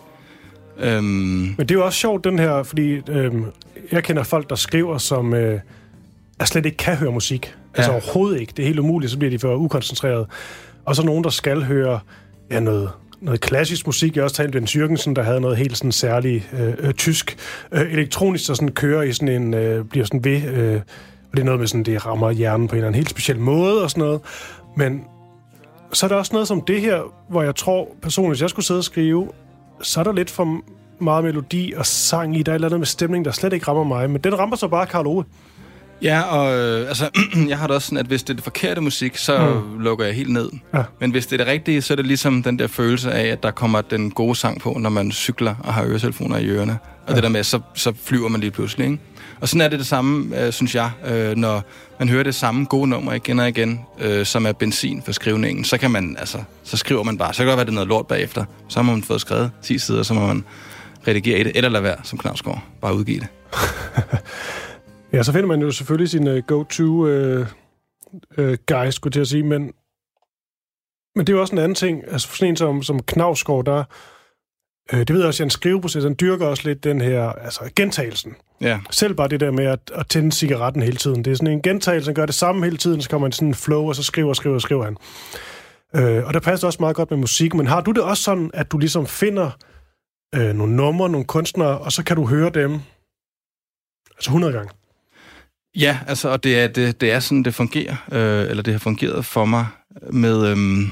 [0.81, 3.45] Øhm, Men det er jo også sjovt, den her, fordi øhm,
[3.93, 5.61] jeg kender folk, der skriver, som øh,
[6.41, 7.55] er slet ikke kan høre musik.
[7.75, 7.97] Altså Ja.
[7.97, 8.53] overhovedet ikke.
[8.57, 10.27] Det er helt umuligt, så bliver de for ukoncentreret.
[10.85, 12.01] Og så nogen, der skal høre
[12.51, 12.91] ja, noget,
[13.23, 14.17] noget klassisk musik.
[14.17, 16.95] Jeg har også talt med en Jørgensen, der havde noget helt sådan særligt øh, øh,
[16.95, 17.37] tysk
[17.73, 20.81] øh, elektronisk, der sådan kører i sådan en, øh, bliver sådan ved, øh,
[21.31, 23.39] og det er noget med sådan, det rammer hjernen på en eller anden helt speciel
[23.39, 24.21] måde og sådan noget.
[24.77, 25.05] Men
[25.93, 28.67] så er der også noget som det her, hvor jeg tror personligt, hvis jeg skulle
[28.67, 29.29] sidde og skrive,
[29.83, 30.61] så er der lidt for
[31.01, 32.43] meget melodi og sang i.
[32.43, 34.11] Der er et eller andet med stemning, der slet ikke rammer mig.
[34.11, 35.25] Men den rammer så bare Karl Ove
[36.03, 37.11] ja, og øh, altså,
[37.49, 39.81] jeg har det også sådan, at hvis det er det forkerte musik, så mm.
[39.81, 40.51] lukker jeg helt ned.
[40.75, 40.83] Ja.
[41.01, 43.43] Men hvis det er det rigtige, så er det ligesom den der følelse af, at
[43.43, 46.79] der kommer den gode sang på, når man cykler og har øretelefoner i ørerne.
[47.07, 47.15] Og ja.
[47.15, 48.99] det der med, så, så flyver man lige pludselig, ikke?
[49.41, 51.63] Og sådan er det det samme, øh, synes jeg, øh, når
[51.99, 55.65] man hører det samme gode nummer igen og igen, øh, som er benzin for skrivningen,
[55.65, 57.35] så kan man, altså, så skriver man bare.
[57.35, 58.45] Så kan det godt være, det er noget lort bagefter.
[58.69, 60.45] Så har man fået skrevet 10 sider, så må man
[61.09, 62.63] redigere i det, eller lade være, som Knavsgaard.
[62.81, 63.29] Bare udgive det.
[65.13, 67.47] Ja, så finder man jo selvfølgelig sin uh, go-to uh,
[68.39, 69.43] uh, guy, skulle jeg sige.
[69.43, 69.73] Men,
[71.17, 72.05] men det er jo også en anden ting.
[72.09, 73.85] Altså for sådan en som, som Knavsgaard, der...
[74.93, 77.71] Uh, det ved jeg også, at en skriveproces, han dyrker også lidt den her, altså
[77.77, 78.37] gentagelsen.
[78.61, 81.25] Ja, Selv bare det der med at, at tænde cigaretten hele tiden.
[81.25, 83.33] Det er sådan en gentagelse, han gør det samme hele tiden, så kommer han i
[83.33, 84.97] sådan en flow, og så skriver og skriver og skriver han.
[85.97, 88.51] Øh, og der passer også meget godt med musik, men har du det også sådan,
[88.55, 89.51] at du ligesom finder
[90.35, 92.73] øh, nogle numre, nogle kunstnere, og så kan du høre dem
[94.17, 94.71] altså 100 gange?
[95.77, 98.79] Ja, altså, og det er, det, det er sådan, det fungerer, øh, eller det har
[98.79, 99.67] fungeret for mig
[100.13, 100.91] med, øhm,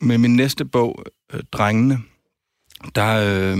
[0.00, 1.98] med min næste bog, øh, Drengene.
[2.94, 3.58] Der, øh,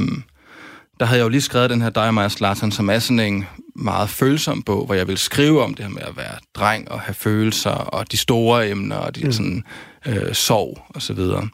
[1.01, 3.21] der havde jeg jo lige skrevet den her Dig og mig Zlatan, som er sådan
[3.21, 3.47] en
[3.77, 7.01] meget følsom bog, hvor jeg vil skrive om det her med at være dreng og
[7.01, 9.33] have følelser, og de store emner, og de mm.
[9.33, 9.65] sådan
[10.07, 11.49] øh, sorg og så videre.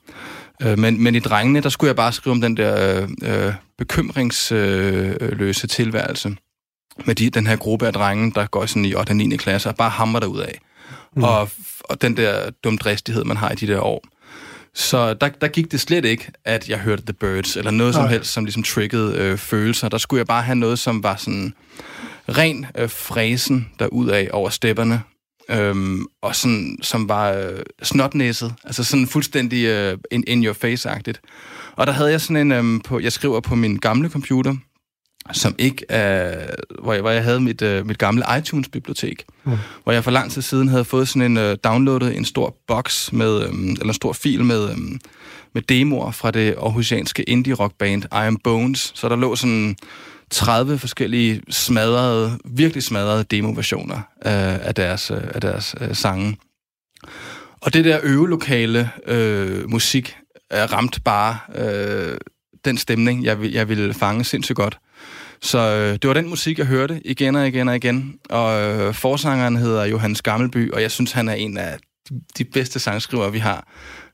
[0.63, 5.67] Øh, men, men i drengene, der skulle jeg bare skrive om den der øh, bekymringsløse
[5.67, 6.37] tilværelse
[7.05, 9.11] med de, den her gruppe af drenge, der går sådan i 8.
[9.11, 9.37] og 9.
[9.37, 10.61] klasse, og bare hammer derud af.
[11.17, 11.23] Mm.
[11.23, 14.05] Og, og den der dumdristighed, man har i de der år.
[14.75, 18.03] Så der, der gik det slet ikke, at jeg hørte The Birds, eller noget Nej.
[18.03, 19.89] som helst, som ligesom triggede øh, følelser.
[19.89, 21.55] Der skulle jeg bare have noget, som var sådan
[22.29, 25.03] ren øh, fræsen derudad over stepperne,
[25.51, 31.21] øhm, og sådan, som var øh, snotnæsset, altså sådan fuldstændig øh, in, in your face-agtigt.
[31.77, 34.57] Og der havde jeg sådan en, øh, på, jeg skriver på min gamle computer,
[35.33, 36.47] som ikke er,
[36.83, 39.53] hvor jeg, hvor jeg havde mit, øh, mit gamle iTunes-bibliotek, mm.
[39.85, 43.13] hvor jeg for lang tid siden havde fået sådan en øh, downloadet en stor box
[43.13, 44.77] med, øh, eller en stor fil med, øh,
[45.55, 48.93] med demoer fra det aarhusianske indie-rock-band I Am Bones.
[48.95, 49.77] Så der lå sådan
[50.31, 56.37] 30 forskellige smadrede, virkelig smadrede demoversioner af, af deres, øh, af deres øh, sange.
[57.61, 60.17] Og det der øvelokale øh, musik
[60.51, 62.17] er ramt bare øh,
[62.65, 64.79] den stemning, jeg, jeg ville fange sindssygt godt.
[65.43, 68.15] Så øh, det var den musik, jeg hørte igen og igen og igen.
[68.31, 71.79] Og øh, forsangeren hedder Johannes Gammelby, og jeg synes, han er en af
[72.39, 73.69] de bedste sangskrivere, vi har.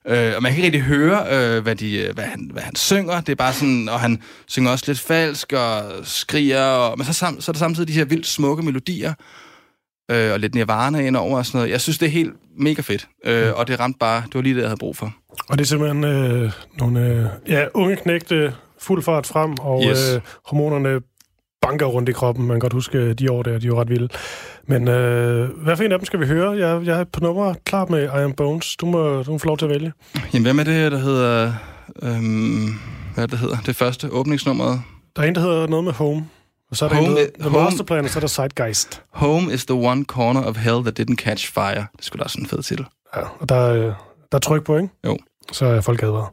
[0.09, 3.21] Øh, og man kan ikke rigtig høre, øh, hvad, de, hvad, han, hvad han synger.
[3.21, 6.65] Det er bare sådan, og han synger også lidt falsk og skriger.
[6.65, 9.15] Og, men så, sam, så er der samtidig de her vildt smukke melodier,
[10.11, 11.71] øh, og lidt nirvana ind over og sådan noget.
[11.71, 13.09] Jeg synes, det er helt mega fedt.
[13.25, 13.53] Øh, mm.
[13.57, 15.15] Og det ramte bare, det var lige det, jeg havde brug for.
[15.49, 20.15] Og det er simpelthen øh, nogle øh, ja, unge knægte fuld fart frem, og yes.
[20.15, 21.01] øh, hormonerne
[21.63, 22.47] banker rundt i kroppen.
[22.47, 24.09] Man kan godt huske de år der, de er jo ret vilde.
[24.67, 26.51] Men øh, hvad for en af dem skal vi høre?
[26.51, 28.77] Jeg, jeg er på nummer klar med I Am Bones.
[28.77, 29.93] Du må, du må få lov til at vælge.
[30.33, 31.53] Jamen, hvad med det, der hedder...
[32.03, 32.69] Øhm,
[33.15, 33.57] hvad det hedder?
[33.67, 34.79] Det første åbningsnummer?
[35.17, 36.29] Der er en, der hedder noget med Home.
[36.71, 39.03] Og så er der Home en, der The Home- Masterplan, og så er der Zeitgeist.
[39.11, 41.87] Home is the one corner of hell that didn't catch fire.
[41.97, 42.87] Det skulle da også en fed titel.
[43.17, 43.93] Ja, og der, er, øh, der
[44.33, 44.89] er tryk på, ikke?
[45.07, 45.19] Jo.
[45.53, 46.29] Så er folk advaret.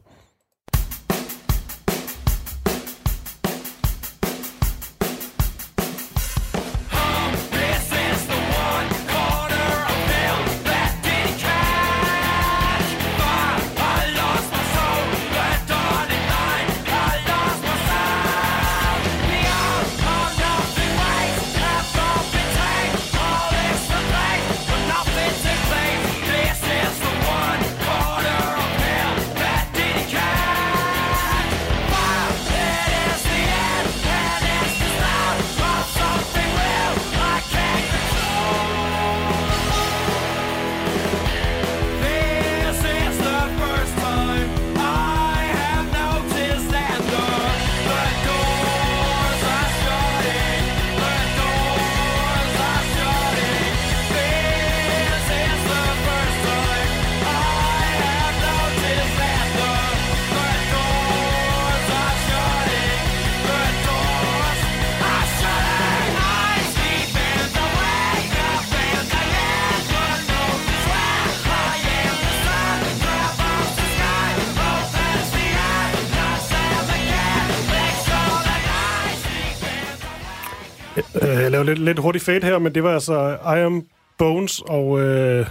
[81.60, 83.86] Øh, laver lidt, lidt hurtigt fade her, men det var altså I Am
[84.18, 85.46] Bones, og øh,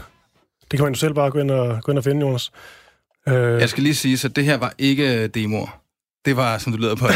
[0.71, 2.51] det kan man jo selv bare gå ind og, gå ind og finde, Jonas.
[3.27, 5.81] Øh, Jeg skal lige sige, så det her var ikke demoer.
[6.25, 7.07] Det var, som du lyder på.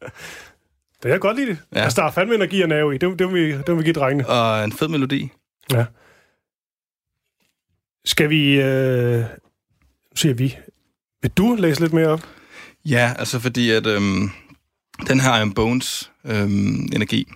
[1.02, 1.58] det jeg godt lide det.
[1.72, 1.78] Ja.
[1.78, 1.84] Ja.
[1.84, 2.98] Altså, der er fandme energi og nerve i.
[2.98, 4.28] Det, det, må vi, det må vi give drengene.
[4.28, 5.30] og en fed melodi.
[5.72, 5.84] Ja.
[8.04, 8.60] Skal vi...
[8.60, 10.56] Øh, nu siger vi.
[11.22, 12.20] Vil du læse lidt mere op?
[12.84, 14.30] Ja, altså fordi at øhm,
[15.08, 17.28] den her Iron Bones øhm, energi,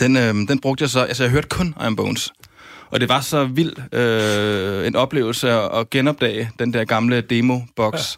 [0.00, 2.32] den, øhm, den brugte jeg så, altså jeg hørte kun Iron Bones.
[2.90, 8.16] Og det var så vild øh, en oplevelse at, genopdage den der gamle demo-box.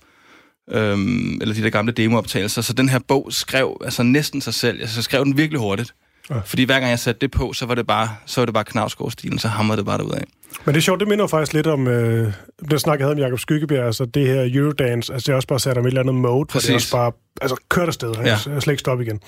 [0.72, 0.80] Ja.
[0.80, 2.62] Øhm, eller de der gamle demooptagelser.
[2.62, 4.80] Så den her bog skrev altså næsten sig selv.
[4.80, 5.94] Altså, jeg skrev den virkelig hurtigt.
[6.30, 6.40] Ja.
[6.44, 8.64] Fordi hver gang jeg satte det på, så var det bare, så var det bare
[8.64, 10.20] Knavsgaard-stilen, så hamrede det bare derudad.
[10.64, 12.32] Men det er sjovt, det minder faktisk lidt om øh,
[12.70, 15.48] det snak, jeg havde med Jacob Skyggebjerg, altså det her Eurodance, altså det er også
[15.48, 16.74] bare sat om et eller andet mode, hvor det Præcis.
[16.74, 18.22] også bare, altså kørt afsted, ja.
[18.22, 18.30] Ja.
[18.30, 19.20] jeg slet ikke stoppe igen.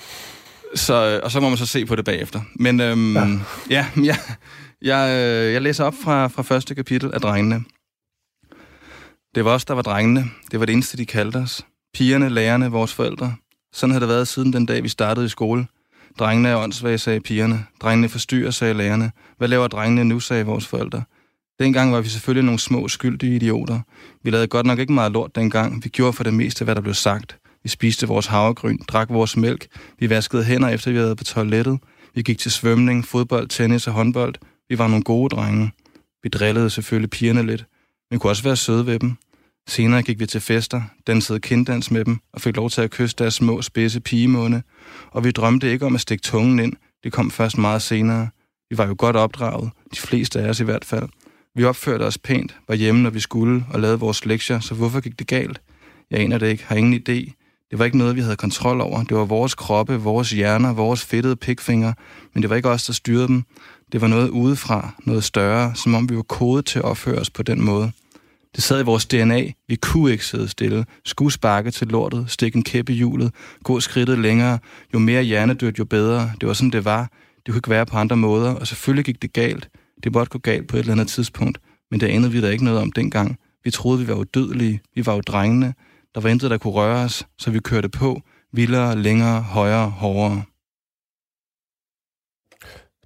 [0.75, 2.41] Så, og så må man så se på det bagefter.
[2.55, 3.27] Men øhm, ja,
[3.69, 4.17] ja jeg,
[4.81, 7.63] jeg, øh, jeg læser op fra, fra første kapitel af Drengene.
[9.35, 10.25] Det var os, der var drengene.
[10.51, 11.65] Det var det eneste, de kaldte os.
[11.93, 13.35] Pigerne, lærerne, vores forældre.
[13.73, 15.67] Sådan havde det været siden den dag, vi startede i skole.
[16.19, 17.65] Drengene er åndssvage, sagde pigerne.
[17.81, 19.11] Drengene forstyrrer, sagde lærerne.
[19.37, 21.03] Hvad laver drengene nu, sagde vores forældre.
[21.59, 23.79] Dengang var vi selvfølgelig nogle små skyldige idioter.
[24.23, 25.83] Vi lavede godt nok ikke meget lort dengang.
[25.83, 27.37] Vi gjorde for det meste, hvad der blev sagt.
[27.63, 29.67] Vi spiste vores havregryn, drak vores mælk.
[29.99, 31.79] Vi vaskede hænder, efter vi havde været på toilettet.
[32.15, 34.35] Vi gik til svømning, fodbold, tennis og håndbold.
[34.69, 35.71] Vi var nogle gode drenge.
[36.23, 37.65] Vi drillede selvfølgelig pigerne lidt.
[38.11, 39.15] men kunne også være søde ved dem.
[39.67, 43.15] Senere gik vi til fester, dansede kinddans med dem og fik lov til at kysse
[43.19, 44.61] deres små, spidse pigemunde.
[45.11, 46.73] Og vi drømte ikke om at stikke tungen ind.
[47.03, 48.29] Det kom først meget senere.
[48.69, 51.09] Vi var jo godt opdraget, de fleste af os i hvert fald.
[51.55, 54.99] Vi opførte os pænt, var hjemme, når vi skulle, og lavede vores lektier, så hvorfor
[54.99, 55.61] gik det galt?
[56.11, 57.42] Jeg aner det ikke, har ingen idé.
[57.73, 59.03] Det var ikke noget, vi havde kontrol over.
[59.03, 61.93] Det var vores kroppe, vores hjerner, vores fedtede pikfinger,
[62.33, 63.43] men det var ikke os, der styrede dem.
[63.91, 67.29] Det var noget udefra, noget større, som om vi var kodet til at opføre os
[67.29, 67.91] på den måde.
[68.55, 69.51] Det sad i vores DNA.
[69.67, 70.85] Vi kunne ikke sidde stille.
[71.05, 73.31] Skulle sparke til lortet, stikke en kæppe i hjulet,
[73.63, 74.59] gå skridtet længere.
[74.93, 76.31] Jo mere hjernedødt, jo bedre.
[76.41, 77.11] Det var sådan, det var.
[77.35, 79.69] Det kunne ikke være på andre måder, og selvfølgelig gik det galt.
[80.03, 81.57] Det måtte gå galt på et eller andet tidspunkt,
[81.91, 83.37] men det anede vi da ikke noget om dengang.
[83.63, 84.81] Vi troede, vi var udødelige.
[84.95, 85.73] Vi var jo drengene.
[86.15, 88.21] Der var intet, der kunne røre os, så vi kørte på.
[88.51, 90.43] Vildere, længere, højere, hårdere.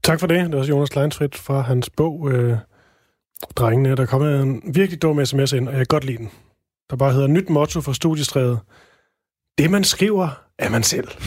[0.04, 0.50] Tak for det.
[0.52, 2.58] Det var Jonas Leinsfridt fra hans bog øh,
[3.56, 3.96] Drengene.
[3.96, 6.32] Der kommer en virkelig dum sms ind, og jeg kan godt lide den.
[6.90, 8.60] Der bare hedder Nyt motto for studiestrædet.
[9.58, 11.08] Det, man skriver, er man selv.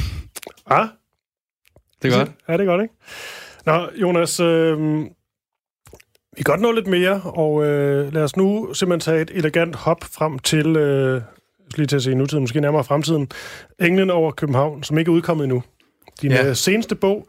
[0.66, 0.88] Ah,
[2.02, 2.30] Det er godt.
[2.48, 2.94] Ja, det er godt, ikke?
[3.66, 4.78] Nå, Jonas, øh,
[6.36, 9.76] vi kan godt nå lidt mere, og øh, lad os nu simpelthen tage et elegant
[9.76, 11.22] hop frem til, øh,
[11.76, 13.28] lige til at se nutiden, måske nærmere fremtiden,
[13.80, 15.62] Englen over København, som ikke er udkommet endnu.
[16.22, 16.48] Din Ja.
[16.48, 17.28] øh, seneste bog,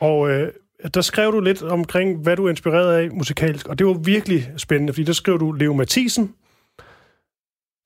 [0.00, 0.52] og øh,
[0.94, 4.50] der skrev du lidt omkring, hvad du er inspireret af musikalsk, og det var virkelig
[4.56, 6.34] spændende, fordi der skrev du Leo Mathisen,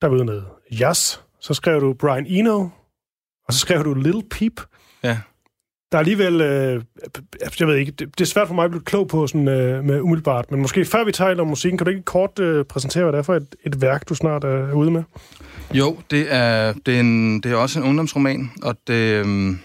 [0.01, 0.41] der var med
[0.79, 2.59] Jazz, så skrev du Brian Eno,
[3.47, 4.61] og så skrev du Little Peep,
[5.03, 5.17] Ja.
[5.91, 6.83] der er alligevel, øh,
[7.59, 9.83] jeg ved ikke, det, det er svært for mig at blive klog på sådan, øh,
[9.83, 13.03] med umiddelbart, men måske før vi taler om musikken, kan du ikke kort øh, præsentere,
[13.03, 15.03] hvad det er for et, et værk, du snart er ude med?
[15.73, 19.59] Jo, det er, det er, en, det er også en ungdomsroman, og det, øhm,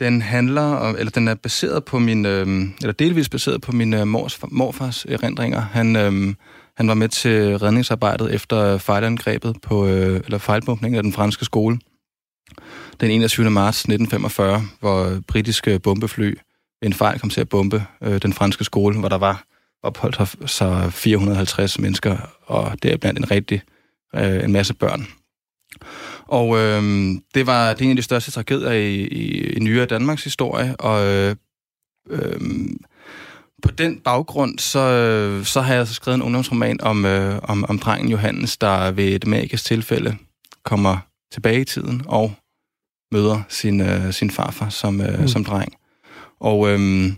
[0.00, 3.94] den handler om, eller den er baseret på min, øhm, eller delvis baseret på min
[3.94, 5.60] øh, mors, morfars erindringer.
[5.60, 6.36] Han, øhm,
[6.76, 11.78] han var med til redningsarbejdet efter fejlangrebet på, øh, eller fejlbumpningen af den franske skole.
[13.00, 13.50] Den 21.
[13.50, 16.34] marts 1945, hvor britiske bombefly
[16.80, 19.44] ved en fejl kom til at bombe øh, den franske skole, hvor der var
[19.82, 22.16] opholdt sig 450 mennesker,
[22.46, 23.62] og det er blandt en rigtig
[24.14, 25.06] øh, en masse børn.
[26.26, 26.82] Og øh,
[27.34, 30.76] det var det er en af de største tragedier i, i, i nyere Danmarks historie,
[30.76, 31.36] og øh,
[32.10, 32.40] øh,
[33.62, 37.78] på den baggrund, så, så har jeg så skrevet en ungdomsroman om, øh, om, om
[37.78, 40.16] drengen Johannes, der ved et magisk tilfælde
[40.64, 40.98] kommer
[41.32, 42.34] tilbage i tiden og
[43.12, 45.28] møder sin, øh, sin farfar som, øh, mm.
[45.28, 45.72] som dreng.
[46.40, 47.12] Og øh,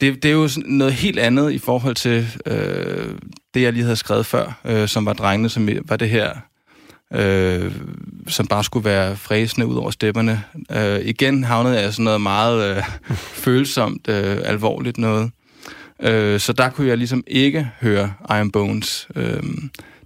[0.00, 3.14] det, det er jo noget helt andet i forhold til øh,
[3.54, 6.32] det, jeg lige havde skrevet før, øh, som var drengene, som var det her,
[7.14, 7.72] øh,
[8.28, 10.42] som bare skulle være fræsende ud over stepperne.
[10.70, 12.82] Øh, igen havnede jeg sådan noget meget øh,
[13.44, 15.30] følsomt, øh, alvorligt noget.
[16.02, 19.08] Øh, så der kunne jeg ligesom ikke høre Iron Bones.
[19.16, 19.42] Øh,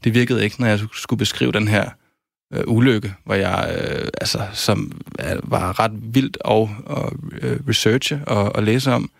[0.04, 1.90] det virkede ikke, når jeg skulle beskrive den her
[2.54, 8.20] øh, ulykke, hvor jeg, øh, altså, som øh, var ret vildt og, og øh, researche
[8.26, 9.10] og, og læse om.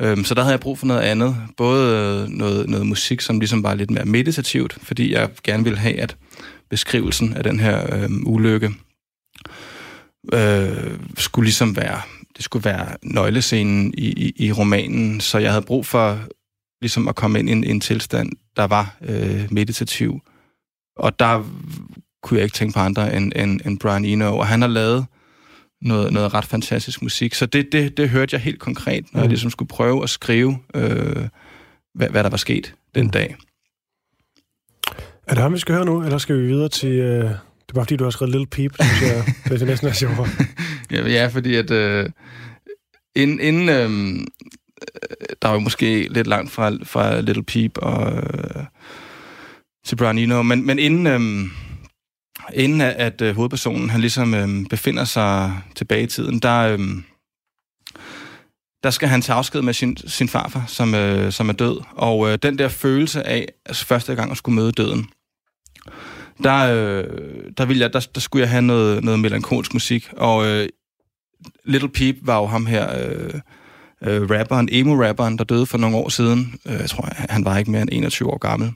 [0.00, 1.36] Øhm, så der havde jeg brug for noget andet.
[1.56, 5.78] Både øh, noget, noget musik, som ligesom var lidt mere meditativt, fordi jeg gerne ville
[5.78, 6.16] have, at
[6.70, 8.74] beskrivelsen af den her øh, ulykke
[10.32, 12.00] øh, skulle ligesom være,
[12.36, 16.18] det skulle være nøglescenen i, i, i romanen, så jeg havde brug for
[16.80, 20.20] ligesom at komme ind i en, en tilstand, der var øh, meditativ.
[20.96, 21.44] Og der
[22.22, 25.06] kunne jeg ikke tænke på andre end, end, end Brian Eno, og han har lavet
[25.84, 27.34] noget, noget ret fantastisk musik.
[27.34, 29.22] Så det, det, det hørte jeg helt konkret, når mm.
[29.22, 31.28] jeg ligesom skulle prøve at skrive, øh,
[31.94, 33.36] hvad, hvad der var sket den dag.
[35.26, 36.92] Er det ham, vi skal høre nu, eller skal vi videre til...
[36.92, 39.88] Øh, det er bare fordi, du har skrevet Little Peep, synes jeg, det er næsten
[39.88, 40.28] er sjovere.
[40.90, 42.10] Ja, ja fordi at øh,
[43.16, 44.26] inden, inden øh,
[45.42, 48.64] der var måske lidt langt fra, fra Little Peep og øh,
[49.84, 51.50] til Brian Eno, men, men inden, øh,
[52.52, 56.78] inden at, at øh, hovedpersonen han ligesom øh, befinder sig tilbage i tiden, der, øh,
[58.82, 61.80] der skal han tage afsked med sin, sin farfar, som, øh, som er død.
[61.92, 65.06] Og øh, den der følelse af altså, første gang at skulle møde døden,
[66.42, 67.04] der, øh,
[67.58, 70.08] der, ville jeg, der, der skulle jeg have noget, noget melankolsk musik.
[70.16, 70.68] Og øh,
[71.64, 73.40] Little Peep var jo ham her, øh,
[74.02, 76.58] øh, rapperen, emo-rapperen, der døde for nogle år siden.
[76.66, 78.72] Øh, jeg tror, han var ikke mere end 21 år gammel.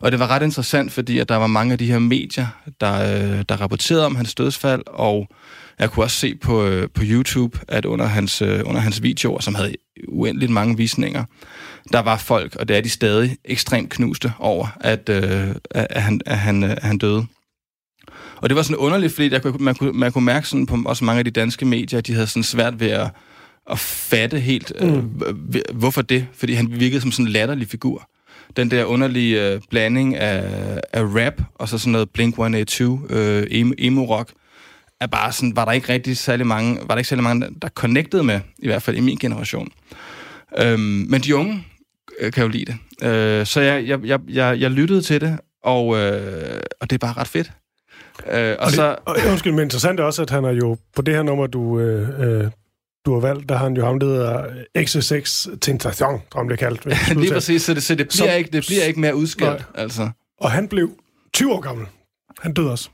[0.00, 2.46] Og det var ret interessant, fordi at der var mange af de her medier,
[2.80, 5.28] der, øh, der rapporterede om hans dødsfald, og
[5.78, 9.40] jeg kunne også se på, øh, på YouTube, at under hans, øh, under hans videoer,
[9.40, 9.74] som havde
[10.08, 11.24] uendeligt mange visninger,
[11.92, 16.20] der var folk, og det er de stadig, ekstremt knuste over, at, øh, at, han,
[16.26, 17.26] at, han, at han døde.
[18.36, 21.04] Og det var sådan underligt, fordi kunne- man, kunne, man kunne mærke sådan på også
[21.04, 23.10] mange af de danske medier, at de havde sådan svært ved at,
[23.70, 25.04] at fatte helt, øh,
[25.74, 26.26] hvorfor det?
[26.32, 28.08] Fordi han virkede som sådan en latterlig figur.
[28.56, 30.42] Den der underlige øh, blanding af,
[30.92, 34.32] af rap, og så sådan noget Blink-182, øh, emo- emo-rock,
[35.00, 37.68] er bare sådan, var der ikke rigtig særlig mange, var der ikke særlig mange, der
[37.68, 39.68] connectede med, i hvert fald i min generation.
[40.58, 41.64] Øhm, men de unge
[42.20, 43.06] øh, kan jo lide det.
[43.08, 47.06] Øh, så jeg, jeg, jeg, jeg, jeg lyttede til det, og, øh, og det er
[47.06, 47.50] bare ret fedt.
[48.32, 50.76] Øh, og, Og, så, det, og undskyld, men interessant er også, at han er jo
[50.96, 52.50] på det her nummer, du, øh, øh,
[53.06, 54.44] du har valgt, der har han jo ham, der hedder
[54.84, 56.84] XSX Tentation, tror jeg, det kaldt.
[57.20, 59.50] lige præcis, så det, så det, bliver, Som- ikke, det bliver ikke mere udskilt.
[59.50, 59.62] Nej.
[59.74, 60.10] Altså.
[60.40, 60.90] Og han blev
[61.34, 61.86] 20 år gammel.
[62.40, 62.88] Han døde også.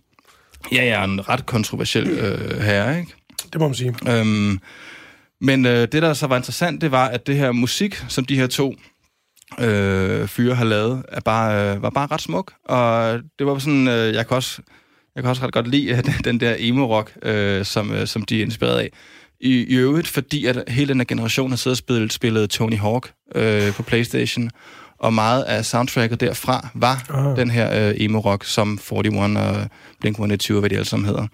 [0.73, 3.13] Ja, er en ret kontroversiel øh, herre, ikke?
[3.53, 3.95] Det må man sige.
[4.09, 4.59] Øhm,
[5.41, 8.37] men øh, det, der så var interessant, det var, at det her musik, som de
[8.37, 8.75] her to
[9.61, 12.53] øh, fyre har lavet, er bare, øh, var bare ret smuk.
[12.65, 14.63] Og det var sådan, øh, jeg kan også,
[15.15, 18.39] jeg kan også ret godt lide øh, den der emo-rock, øh, som, øh, som de
[18.39, 18.91] er inspireret af.
[19.45, 22.79] I, I øvrigt, fordi at hele den her generation har siddet og spillet, spillet Tony
[22.79, 24.51] Hawk øh, på Playstation,
[24.99, 27.37] og meget af soundtracket derfra var ah.
[27.37, 29.69] den her øh, emo-rock, som 41 og
[30.05, 31.27] Blink-182, hvad de alle sammen hedder.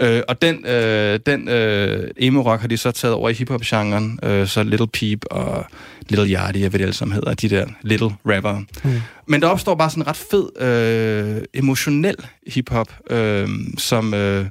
[0.00, 4.46] Øh, og den, øh, den øh, emo-rock har de så taget over i hip-hop-genren, øh,
[4.46, 5.66] så Little Peep og
[6.08, 8.62] Little Yachty, hvad de alle sammen hedder, de der little rapper.
[8.84, 9.00] Mm.
[9.26, 13.48] Men der opstår bare sådan en ret fed, øh, emotionel hip-hop, øh,
[13.78, 14.46] som øh,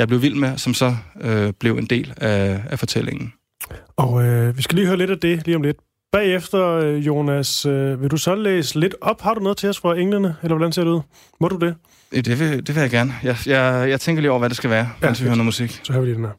[0.00, 3.32] jeg blev vild med, som så øh, blev en del af, af fortællingen.
[3.96, 5.76] Og øh, vi skal lige høre lidt af det lige om lidt.
[6.12, 9.20] Bagefter, øh, Jonas, øh, vil du så læse lidt op?
[9.20, 11.00] Har du noget til os fra englene, eller hvordan ser det ud?
[11.40, 11.74] Må du det?
[12.26, 13.14] Det vil, det vil jeg gerne.
[13.22, 15.46] Jeg, jeg, jeg tænker lige over, hvad det skal være, Ja, mens vi hører noget
[15.46, 15.80] musik.
[15.82, 16.32] Så hører vi lige den her.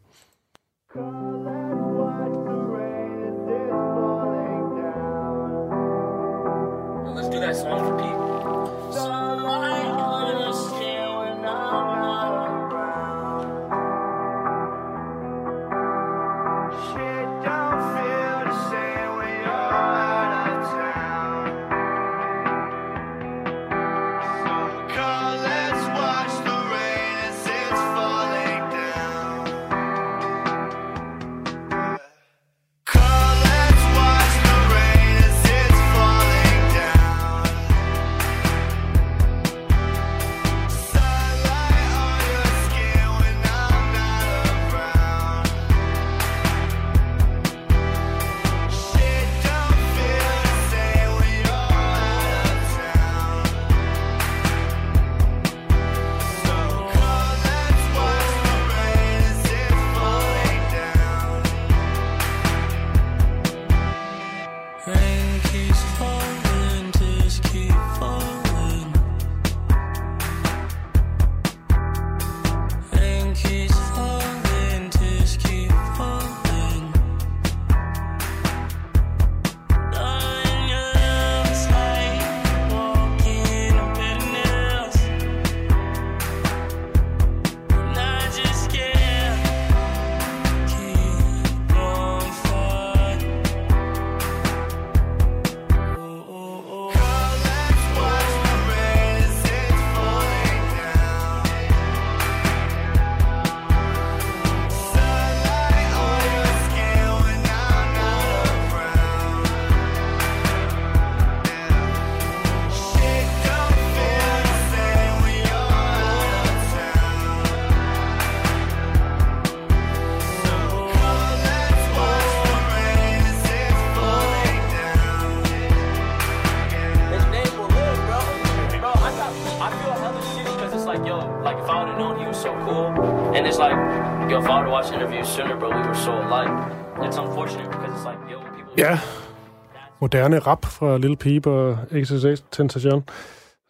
[140.12, 143.03] Moderne rap fra Lille Peep og XSX Tentation.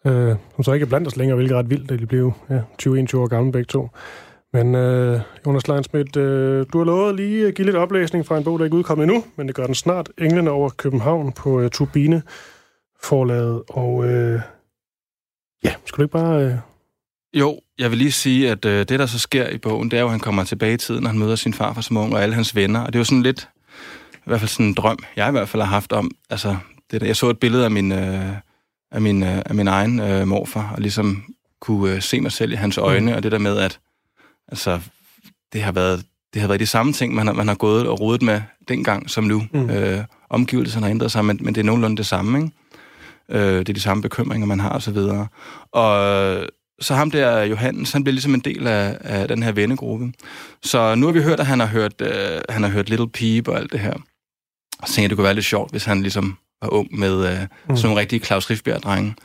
[0.06, 2.34] Øh, som så ikke er blandt os længere, hvilket er ret vildt, at de blev
[2.50, 3.90] ja, 20-21 år gamle begge to.
[4.54, 8.44] Men øh, Jonas Leinsmidt, øh, du har lovet lige at give lidt oplæsning fra en
[8.44, 10.10] bog, der ikke er udkommet endnu, men det gør den snart.
[10.18, 12.22] Englene over København på øh, Turbine
[13.04, 13.62] forlaget.
[13.70, 14.42] Og øh,
[15.64, 16.46] ja, skulle du ikke bare...
[16.46, 16.54] Øh,
[17.34, 20.02] Jo, jeg vil lige sige, at øh, det, der så sker i bogen, det er
[20.02, 22.24] jo, at han kommer tilbage i tiden, og han møder sin farfar som ung og
[22.24, 22.80] alle hans venner.
[22.80, 23.50] Og det er jo sådan lidt,
[24.26, 26.58] i hvert fald sådan en drøm, jeg i hvert fald har haft om, altså,
[26.92, 28.36] det der, jeg så et billede af min, øh,
[28.92, 31.24] af min, øh, af min egen øh, morfar, og ligesom
[31.62, 33.18] kunne øh, se mig selv i hans øjne, mm.
[33.18, 33.80] og det der med, at
[34.48, 34.80] altså,
[35.54, 38.00] det har været det har været de samme ting, man har, man har gået og
[38.00, 39.44] rodet med dengang som nu.
[39.54, 39.70] Mm.
[39.70, 42.52] Øh, omgivelserne har ændret sig, men, men det er nogenlunde det samme, ikke?
[43.30, 45.28] Øh, det er de samme bekymringer, man har, og så videre.
[45.72, 46.48] Og
[46.82, 50.14] så ham der, Johannes, han bliver ligesom en del af, af den her vennegruppe.
[50.64, 53.48] Så nu har vi hørt, at han har hørt, øh, han har hørt Little Peep
[53.48, 53.94] og alt det her.
[54.86, 57.38] Så tænkte jeg, det kunne være lidt sjovt, hvis han ligesom var ung med øh,
[57.68, 59.16] sådan nogle rigtige Claus Riffbjerg-drenge.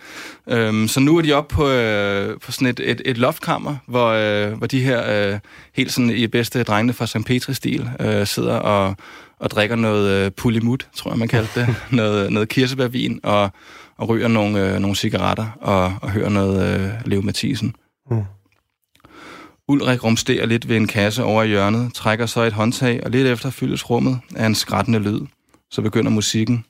[0.49, 4.09] Øhm, så nu er de oppe på, øh, på sådan et, et, et loftkammer, hvor,
[4.09, 5.39] øh, hvor de her øh,
[5.75, 7.25] helt sådan i bedste drengene fra St.
[7.27, 8.97] Petri-stil øh, sidder og,
[9.41, 13.51] og drikker noget øh, pulimut, tror jeg man kaldte det, noget, noget kirsebærvin og,
[13.97, 17.75] og ryger nogle, øh, nogle cigaretter og, og hører noget øh, Leo Mathisen.
[18.11, 18.23] Mm.
[19.69, 23.27] Ulrik rumsterer lidt ved en kasse over i hjørnet, trækker så et håndtag, og lidt
[23.27, 25.21] efter fyldes rummet af en skrættende lyd.
[25.71, 26.65] Så begynder musikken.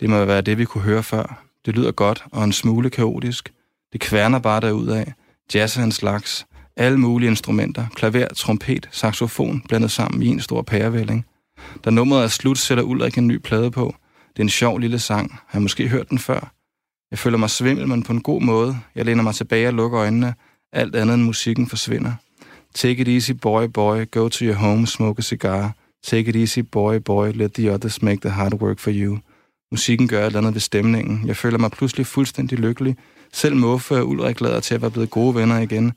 [0.00, 1.42] Det må være det, vi kunne høre før.
[1.66, 3.52] Det lyder godt og en smule kaotisk.
[3.92, 5.04] Det kværner bare derudad.
[5.54, 6.46] Jazz af en slags.
[6.76, 7.86] Alle mulige instrumenter.
[7.94, 11.26] Klaver, trompet, saxofon blandet sammen i en stor pærevælling.
[11.84, 13.94] Da nummeret er slut, sætter Ulrik en ny plade på.
[14.28, 15.30] Det er en sjov lille sang.
[15.30, 16.52] Jeg har måske hørt den før.
[17.10, 18.78] Jeg føler mig svimmel, men på en god måde.
[18.94, 20.34] Jeg læner mig tilbage og lukker øjnene.
[20.72, 22.12] Alt andet end musikken forsvinder.
[22.74, 24.10] Take it easy, boy, boy.
[24.10, 25.72] Go to your home, smoke a cigar.
[26.04, 27.32] Take it easy, boy, boy.
[27.34, 29.18] Let the others make the hard work for you.
[29.70, 31.26] Musikken gør et eller andet ved stemningen.
[31.26, 32.96] Jeg føler mig pludselig fuldstændig lykkelig.
[33.32, 35.92] Selv Muffe og Ulrik lader til at være blevet gode venner igen.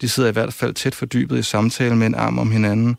[0.00, 2.96] De sidder i hvert fald tæt fordybet i samtale med en arm om hinanden.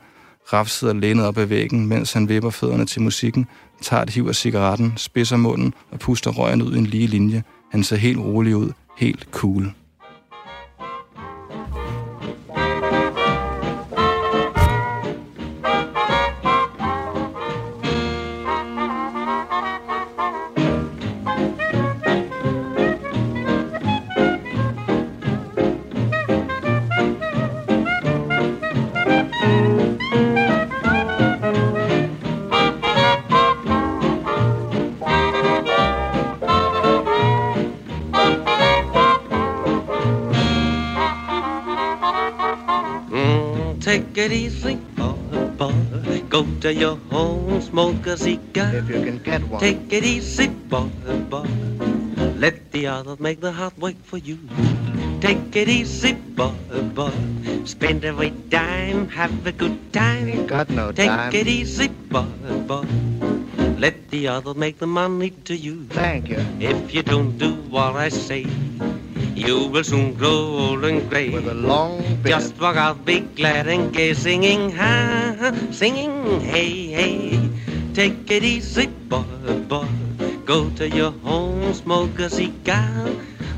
[0.54, 3.46] Raf sidder lænet op ad væggen, mens han vipper fødderne til musikken,
[3.82, 7.44] tager et hiv af cigaretten, spidser munden og puster røgen ud i en lige linje.
[7.72, 9.74] Han ser helt rolig ud, helt cool.
[44.14, 45.18] Take it easy, boy,
[45.58, 45.74] boy.
[46.30, 48.70] Go to your home, smoke a cigar.
[48.76, 49.60] If you can get one.
[49.60, 50.86] Take it easy, boy,
[51.34, 51.50] boy.
[52.38, 54.38] Let the others make the hard work for you.
[55.20, 56.54] Take it easy, boy,
[56.94, 57.10] boy.
[57.66, 60.30] Spend every dime, have a good time.
[60.30, 61.34] Ain't got no Take time.
[61.34, 62.30] it easy, boy,
[62.70, 62.86] boy.
[63.82, 65.88] Let the others make the money to you.
[65.90, 66.38] Thank you.
[66.60, 68.46] If you don't do what I say,
[69.36, 71.30] you will soon grow old and gray.
[71.30, 72.28] With a long beard.
[72.28, 77.40] Just walk out, be glad and gay, singing, ha, ha, singing, hey, hey.
[77.94, 79.24] Take it easy, boy,
[79.68, 79.88] boy.
[80.46, 83.10] Go to your home, smoke a cigar.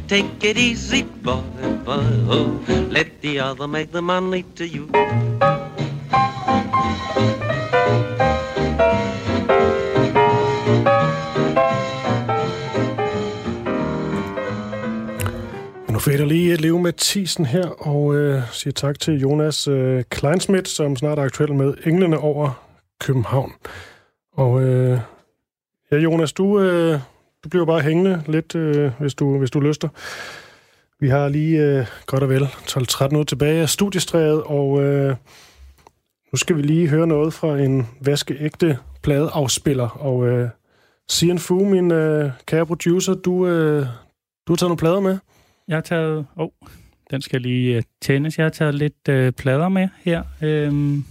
[0.08, 1.42] Take it easy, boy,
[1.84, 2.04] boy.
[2.28, 2.60] Oh,
[2.90, 4.90] let the other make the money to you.
[16.06, 20.96] Nu fader lige Leo Mathisen her, og øh, siger tak til Jonas øh, Kleinsmith, som
[20.96, 22.66] snart er aktuel med Englene over
[23.00, 23.54] København.
[24.34, 25.00] Og øh,
[25.92, 27.00] ja, Jonas, du, øh,
[27.44, 29.90] du bliver bare hængende lidt, øh, hvis, du, hvis du lyster.
[31.00, 35.16] Vi har lige øh, godt og vel 12-13 uger tilbage af studiestræet, og øh,
[36.32, 39.88] nu skal vi lige høre noget fra en vaskeægte pladeafspiller.
[39.90, 40.50] Og øh,
[41.10, 43.86] Sian Fu, min øh, kære producer, du, øh,
[44.48, 45.18] du har taget nogle plader med.
[45.68, 46.18] Jeg har taget...
[46.18, 46.50] Åh, oh,
[47.12, 48.38] den skal lige uh, tændes.
[48.38, 51.04] Jeg har taget lidt uh, plader med her øhm,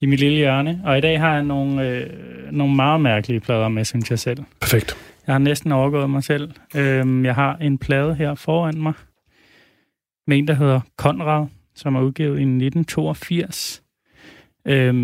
[0.00, 0.82] i mit lille hjørne.
[0.84, 2.10] Og i dag har jeg nogle, øh,
[2.52, 4.38] nogle meget mærkelige plader med, synes jeg selv.
[4.60, 4.96] Perfekt.
[5.26, 6.50] Jeg har næsten overgået mig selv.
[6.76, 8.92] Øhm, jeg har en plade her foran mig
[10.26, 13.82] med en, der hedder Konrad, som er udgivet i 1982.
[14.66, 14.96] Øhm,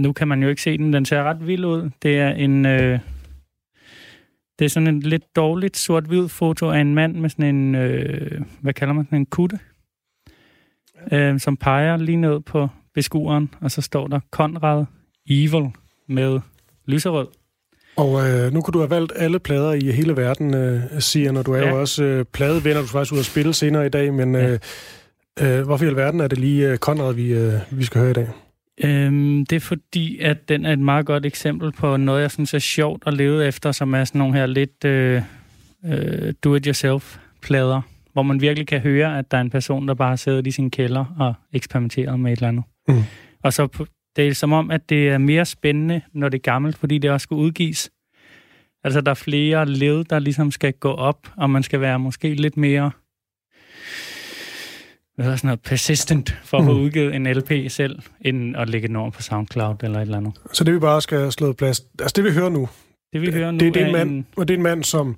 [0.00, 0.92] nu kan man jo ikke se den.
[0.92, 1.90] Den ser ret vild ud.
[2.02, 2.66] Det er en...
[2.66, 2.98] Øh,
[4.60, 8.40] det er sådan en lidt dårligt sort-hvid foto af en mand med sådan en, øh,
[8.60, 9.58] hvad kalder man sådan en kutte,
[11.12, 14.84] øh, som peger lige ned på beskueren, og så står der Konrad
[15.30, 15.70] Evil
[16.08, 16.40] med
[16.86, 17.26] lyserød.
[17.96, 21.42] Og øh, nu kan du have valgt alle plader i hele verden, øh, siger, når
[21.42, 21.64] du er ja.
[21.64, 21.70] Ja.
[21.70, 24.58] jo også øh, pladevenner, du skal faktisk ud og spille senere i dag, men øh,
[25.40, 28.14] øh, hvorfor i alverden er det lige øh, Konrad, vi, øh, vi skal høre i
[28.14, 28.28] dag?
[28.84, 32.54] Øhm, det er fordi, at den er et meget godt eksempel på noget, jeg synes
[32.54, 35.22] er sjovt at leve efter, som er sådan nogle her lidt øh,
[35.84, 37.80] øh, do-it-yourself-plader,
[38.12, 40.50] hvor man virkelig kan høre, at der er en person, der bare har siddet i
[40.50, 42.64] sin kælder og eksperimenteret med et eller andet.
[42.88, 43.02] Mm.
[43.42, 46.78] Og så det er som om, at det er mere spændende, når det er gammelt,
[46.78, 47.90] fordi det også skal udgives.
[48.84, 52.34] Altså, der er flere led, der ligesom skal gå op, og man skal være måske
[52.34, 52.90] lidt mere
[55.14, 56.80] hvad hedder sådan noget, persistent for at få Mm.
[56.80, 60.32] udgivet en LP selv, end at lægge den over på SoundCloud eller et eller andet.
[60.52, 62.68] Så det vi bare skal slå plads, altså det vi hører nu,
[63.12, 64.84] Det vi hører nu det, det er en er mand, og det er en mand,
[64.84, 65.16] som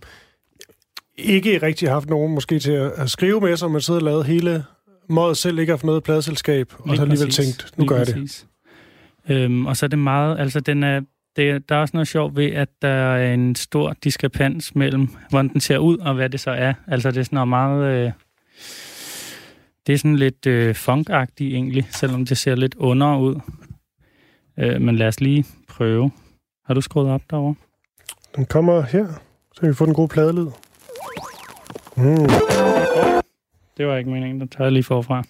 [1.18, 4.04] ikke rigtig har haft nogen måske til at, at skrive med, som man sidder og
[4.04, 4.64] lavet hele
[5.08, 7.56] måde selv ikke har haft noget pladselskab, og Lige så alligevel præcis.
[7.56, 8.46] tænkt, nu gør jeg det.
[9.28, 11.00] Øhm, og så er det meget, altså den er,
[11.36, 15.48] det, der er også noget sjovt ved, at der er en stor diskrepans mellem, hvordan
[15.48, 16.74] den ser ud, og hvad det så er.
[16.88, 18.06] Altså, det er sådan noget meget...
[18.06, 18.12] Øh,
[19.86, 23.40] det er sådan lidt øh, funkagtigt egentlig, selvom det ser lidt under ud.
[24.58, 26.10] Øh, men lad os lige prøve.
[26.64, 27.54] Har du skruet op derovre?
[28.36, 29.06] Den kommer her,
[29.54, 30.46] så kan vi få den gode pladelyd.
[31.96, 32.28] Mm.
[33.76, 35.22] Det var ikke meningen, der tager jeg lige forfra.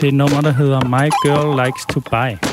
[0.00, 2.49] Det er et nummer, der hedder My Girl Likes to Buy.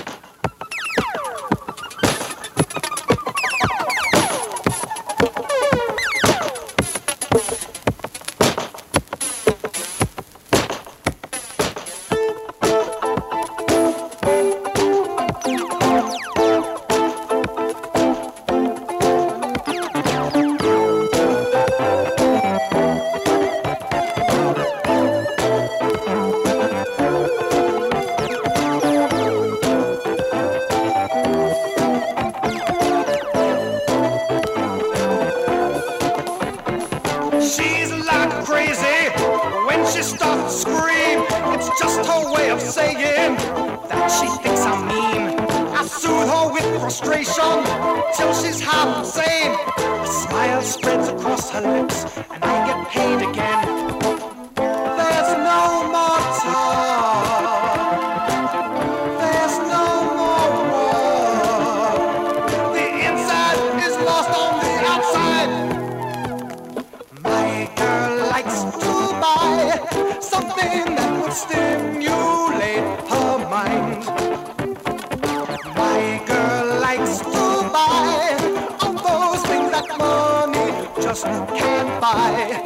[81.77, 82.61] Can't buy.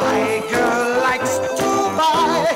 [0.00, 2.48] My girl likes to buy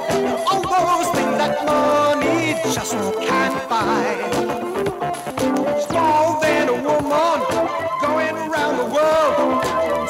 [0.48, 4.16] all those things that money just can't buy.
[5.92, 7.38] More than a woman
[8.00, 9.62] going around the world,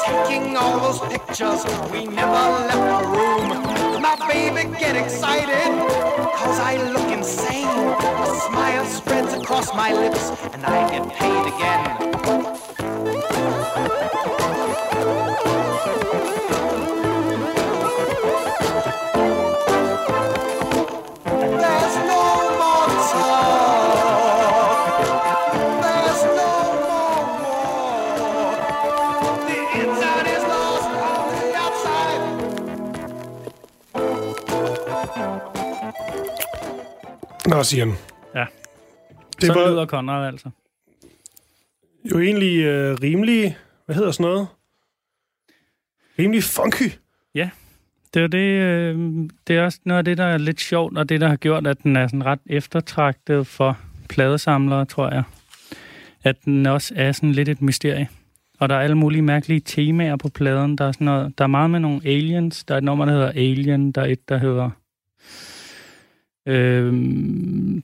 [0.05, 1.65] taking all those pictures.
[1.91, 4.01] We never left the room.
[4.01, 6.08] My baby get excited,
[6.39, 7.67] cause I look insane.
[7.67, 12.09] A smile spreads across my lips, and I get paid again.
[37.59, 37.95] Nå, siger han.
[38.35, 38.45] Ja.
[39.41, 40.49] Det Sådan var lyder Conrad altså.
[42.11, 43.57] jo egentlig øh, rimelig...
[43.85, 44.47] Hvad hedder sådan noget?
[46.19, 46.91] Rimelig funky.
[48.13, 48.95] Det er, det, øh,
[49.47, 51.67] det er også noget af det, der er lidt sjovt, og det, der har gjort,
[51.67, 53.77] at den er sådan ret eftertragtet for
[54.09, 55.23] pladesamlere, tror jeg.
[56.23, 58.07] At den også er sådan lidt et mysterie.
[58.59, 60.77] Og der er alle mulige mærkelige temaer på pladen.
[60.77, 62.63] Der er, sådan noget, der er meget med nogle aliens.
[62.63, 63.91] Der er et nummer, der hedder Alien.
[63.91, 64.69] Der er et, der hedder...
[66.49, 66.93] Øh,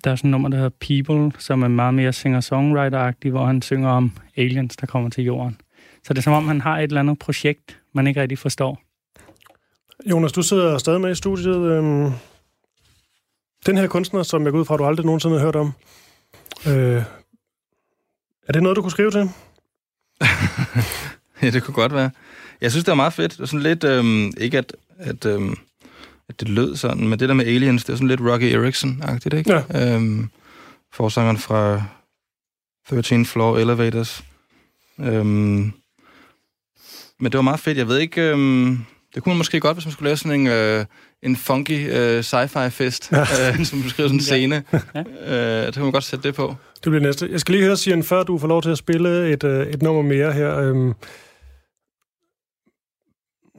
[0.03, 3.61] der er sådan et nummer, der hedder People, som er meget mere singer-songwriter-agtig, hvor han
[3.61, 5.57] synger om aliens, der kommer til jorden.
[6.03, 8.81] Så det er som om, han har et eller andet projekt, man ikke rigtig forstår.
[10.05, 11.57] Jonas, du sidder stadig med i studiet.
[11.57, 12.11] Øhm,
[13.65, 15.71] den her kunstner, som jeg går ud fra, du aldrig nogensinde har hørt om.
[16.67, 17.03] Øh,
[18.47, 19.29] er det noget, du kunne skrive til?
[21.41, 22.11] Ja, det kunne godt være.
[22.61, 23.31] Jeg synes, det var meget fedt.
[23.31, 25.55] Det var sådan lidt, øhm, ikke at, at, øhm,
[26.29, 29.37] at det lød sådan, men det der med Aliens, det er sådan lidt Rocky Erickson-agtigt,
[29.37, 29.53] ikke?
[29.73, 29.95] Ja.
[29.95, 30.29] Øhm,
[30.93, 31.83] forsangeren fra
[32.89, 34.23] 13 Floor Elevators.
[34.99, 35.73] Øhm,
[37.19, 37.77] men det var meget fedt.
[37.77, 40.47] Jeg ved ikke, øhm, det kunne man måske godt, hvis man skulle lave sådan en,
[40.47, 40.85] øh,
[41.23, 43.21] en funky øh, sci-fi fest, ja.
[43.49, 44.63] øh, som beskriver sådan en scene.
[44.73, 45.59] Ja.
[45.59, 46.55] Øh, det kunne man godt sætte det på.
[46.83, 47.27] Det bliver næste.
[47.31, 49.81] Jeg skal lige høre, Sian, før du får lov til at spille et, øh, et
[49.81, 50.57] nummer mere her.
[50.57, 50.93] Øhm,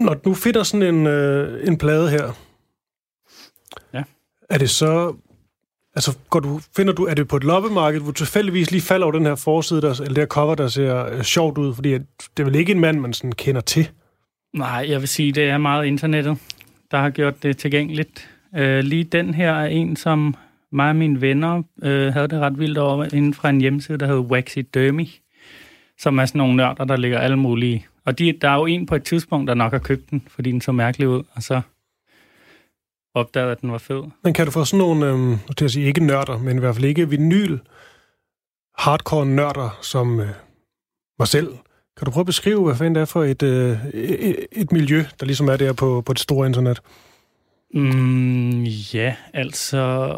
[0.00, 2.32] når du finder sådan en, øh, en plade her, Ja
[4.50, 5.14] er det så...
[5.94, 9.06] Altså, går du, finder du, er det på et loppemarked, hvor du tilfældigvis lige falder
[9.06, 11.74] over den her forside, der, eller det her cover, der ser øh, sjovt ud?
[11.74, 12.02] Fordi at,
[12.36, 13.88] det er vel ikke en mand, man sådan kender til?
[14.54, 16.38] Nej, jeg vil sige, det er meget internettet,
[16.90, 18.30] der har gjort det tilgængeligt.
[18.56, 20.34] Øh, lige den her er en, som
[20.72, 24.06] mig og mine venner øh, havde det ret vildt over inden fra en hjemmeside, der
[24.06, 25.06] hedder Waxy Dermy,
[25.98, 27.86] som er sådan nogle nørder, der ligger alle mulige.
[28.04, 30.52] Og de, der er jo en på et tidspunkt, der nok har købt den, fordi
[30.52, 31.60] den så mærkelig ud, og så
[33.16, 34.02] opdagede, at den var fed.
[34.24, 36.74] Men kan du få sådan nogle, nu til at sige ikke nørder, men i hvert
[36.74, 37.58] fald ikke vinyl,
[38.78, 40.28] hardcore nørder, som øh,
[41.18, 41.48] mig selv,
[41.96, 45.04] Kan du prøve at beskrive, hvad fanden det er for et, øh, et, et miljø,
[45.20, 46.80] der ligesom er der på, på det store internet?
[47.74, 50.12] Mm, ja, altså...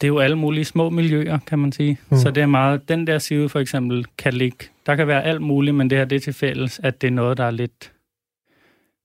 [0.00, 1.98] Det er jo alle mulige små miljøer, kan man sige.
[2.10, 2.16] Mm.
[2.16, 2.88] Så det er meget...
[2.88, 4.58] Den der side for eksempel kan ligge...
[4.86, 7.12] Der kan være alt muligt, men det her det er til fælles, at det er
[7.12, 7.92] noget, der er lidt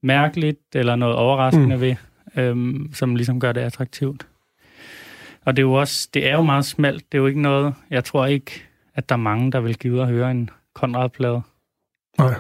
[0.04, 1.82] mærkeligt, eller noget overraskende mm.
[1.82, 1.96] ved,
[2.38, 4.28] øhm, som ligesom gør det attraktivt.
[5.46, 6.10] Og det er jo også...
[6.14, 7.12] Det er jo meget smalt.
[7.12, 7.74] Det er jo ikke noget...
[7.90, 8.64] Jeg tror ikke,
[8.96, 11.42] at der er mange, der vil give ud høre en Conrad-plade.
[12.18, 12.34] Nej.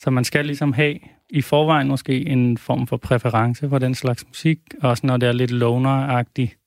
[0.00, 0.98] Så man skal ligesom have
[1.30, 5.32] i forvejen måske en form for præference for den slags musik, også når det er
[5.32, 6.58] lidt loner-agtigt.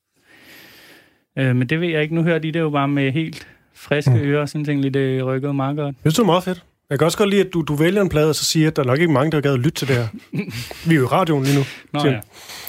[1.38, 2.14] Øh, men det ved jeg ikke.
[2.14, 4.16] Nu hørte I det jo bare med helt friske Mm.
[4.20, 5.96] ører, og synes egentlig, det rykkede meget godt.
[6.04, 6.64] Jeg synes, det er meget fedt.
[6.92, 8.76] Jeg kan også godt lide, at du, du vælger en plade, og så siger, at
[8.76, 10.06] der er nok ikke mange, der har gad at lytte til det her.
[10.88, 11.64] Vi er jo i radioen lige nu.
[11.92, 12.20] Nå Siger- ja.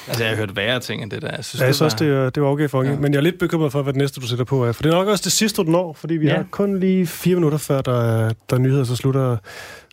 [0.07, 1.35] Altså, jeg har hørt værre ting end det der.
[1.35, 2.11] Jeg synes, Ja, jeg det synes også, var...
[2.13, 2.95] det, er- det var okay for ja.
[2.95, 4.71] Men jeg er lidt bekymret for, hvad det næste, du sætter på er.
[4.71, 6.35] For det er nok også det sidste, du når, fordi vi ja.
[6.35, 9.37] Har kun lige fire minutter, før der er, der er nyheder, så slutter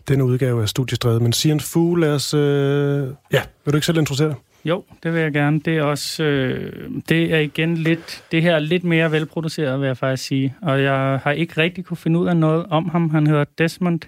[0.08, 1.20] denne udgave af Studiestræde.
[1.20, 2.34] Men Sian Fu, lad os...
[2.34, 3.06] Øh...
[3.32, 4.36] Ja, vil du ikke selv introducere dig?
[4.64, 5.60] Jo, det vil jeg gerne.
[5.60, 9.86] Det er også, øh, det er igen lidt, det her er lidt mere velproduceret, vil
[9.86, 10.54] jeg faktisk sige.
[10.62, 13.10] Og jeg har ikke rigtig kunne finde ud af noget om ham.
[13.10, 14.00] Han hedder Desmond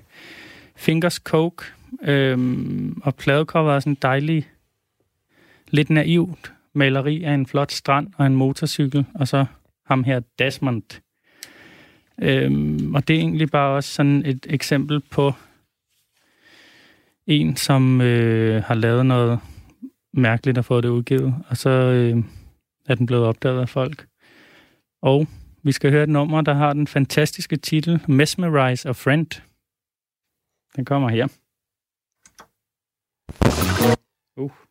[0.76, 1.64] Fingers Coke.
[2.02, 2.38] øh,
[3.02, 4.48] og pladecoveret er sådan dejlig,
[5.70, 9.04] lidt naivt maleri af en flot strand og en motorcykel.
[9.14, 9.44] Og så
[9.86, 11.00] ham her, Desmond.
[12.22, 15.32] Øhm, og det er egentlig bare også sådan et eksempel på
[17.26, 19.40] en, som øh, har lavet noget
[20.12, 22.24] mærkeligt at få det udgivet, og så øh,
[22.86, 24.06] er den blevet opdaget af folk.
[25.02, 25.26] Og
[25.62, 29.42] vi skal høre et nummer, der har den fantastiske titel Mesmerize a Friend.
[30.76, 31.28] Den kommer her.
[34.36, 34.61] Uh.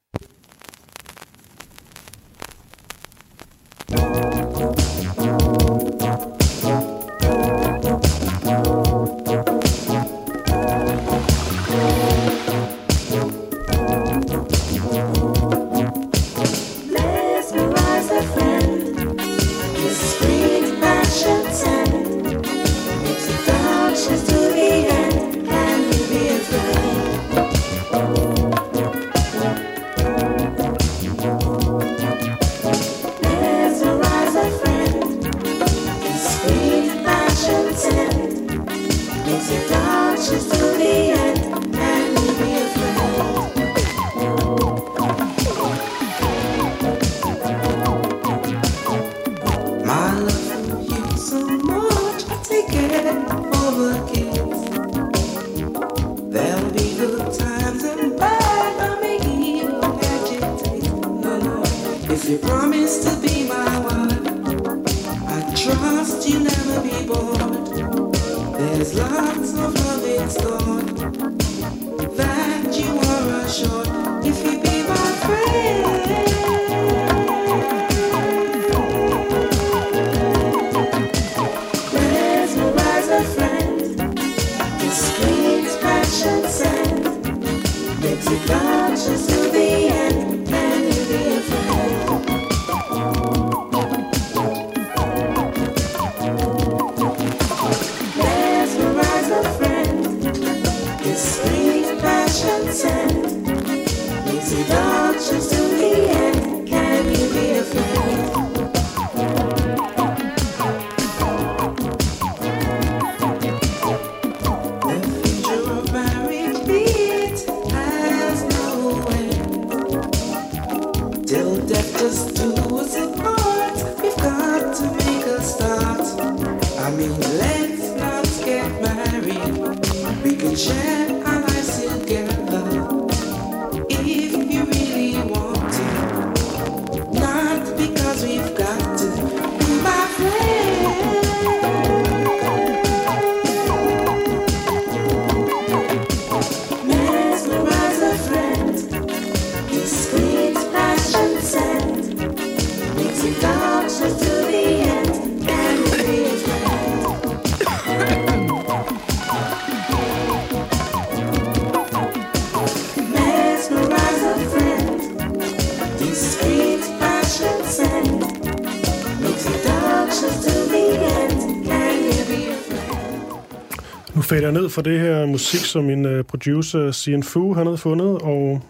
[174.51, 178.07] Jeg ned for det her musik, som min uh, producer, Sian Fu, han havde fundet,
[178.07, 178.61] og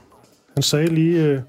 [0.54, 1.34] han sagde lige...
[1.34, 1.40] Uh,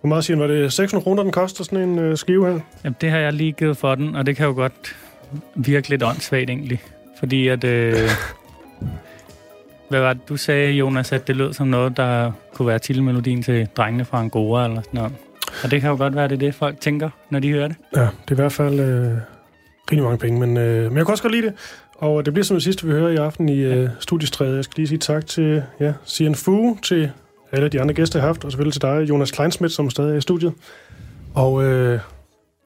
[0.00, 0.48] hvor meget siger han?
[0.48, 2.60] Var det 600 kroner, den koster, sådan en uh, skive her?
[2.84, 4.96] Jamen, det har jeg lige givet for den, og det kan jo godt
[5.54, 6.82] virke lidt åndssvagt egentlig.
[7.18, 7.64] Fordi at...
[7.64, 7.94] Øh,
[9.88, 13.42] Hvad var det, du sagde, Jonas, at det lød som noget, der kunne være titelmelodien
[13.42, 15.12] til Drengene fra Angora eller sådan noget.
[15.64, 17.76] Og det kan jo godt være, det er det, folk tænker, når de hører det.
[17.96, 19.16] Ja, det er i hvert fald øh,
[19.90, 21.54] rigtig mange penge, men, øh, men jeg kan også godt lide det.
[22.02, 24.56] Og det bliver som det sidste, vi hører i aften i øh, studiestrædet.
[24.56, 27.10] Jeg skal lige sige tak til ja, Sian Fu, til
[27.52, 30.12] alle de andre gæster, jeg har haft, og selvfølgelig til dig, Jonas Kleinsmith, som stadig
[30.12, 30.52] er i studiet.
[31.34, 32.00] Og øh,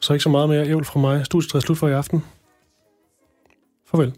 [0.00, 1.26] så ikke så meget mere ævl fra mig.
[1.26, 2.24] Studiestrædet er slut for i aften.
[3.90, 4.12] Farvel.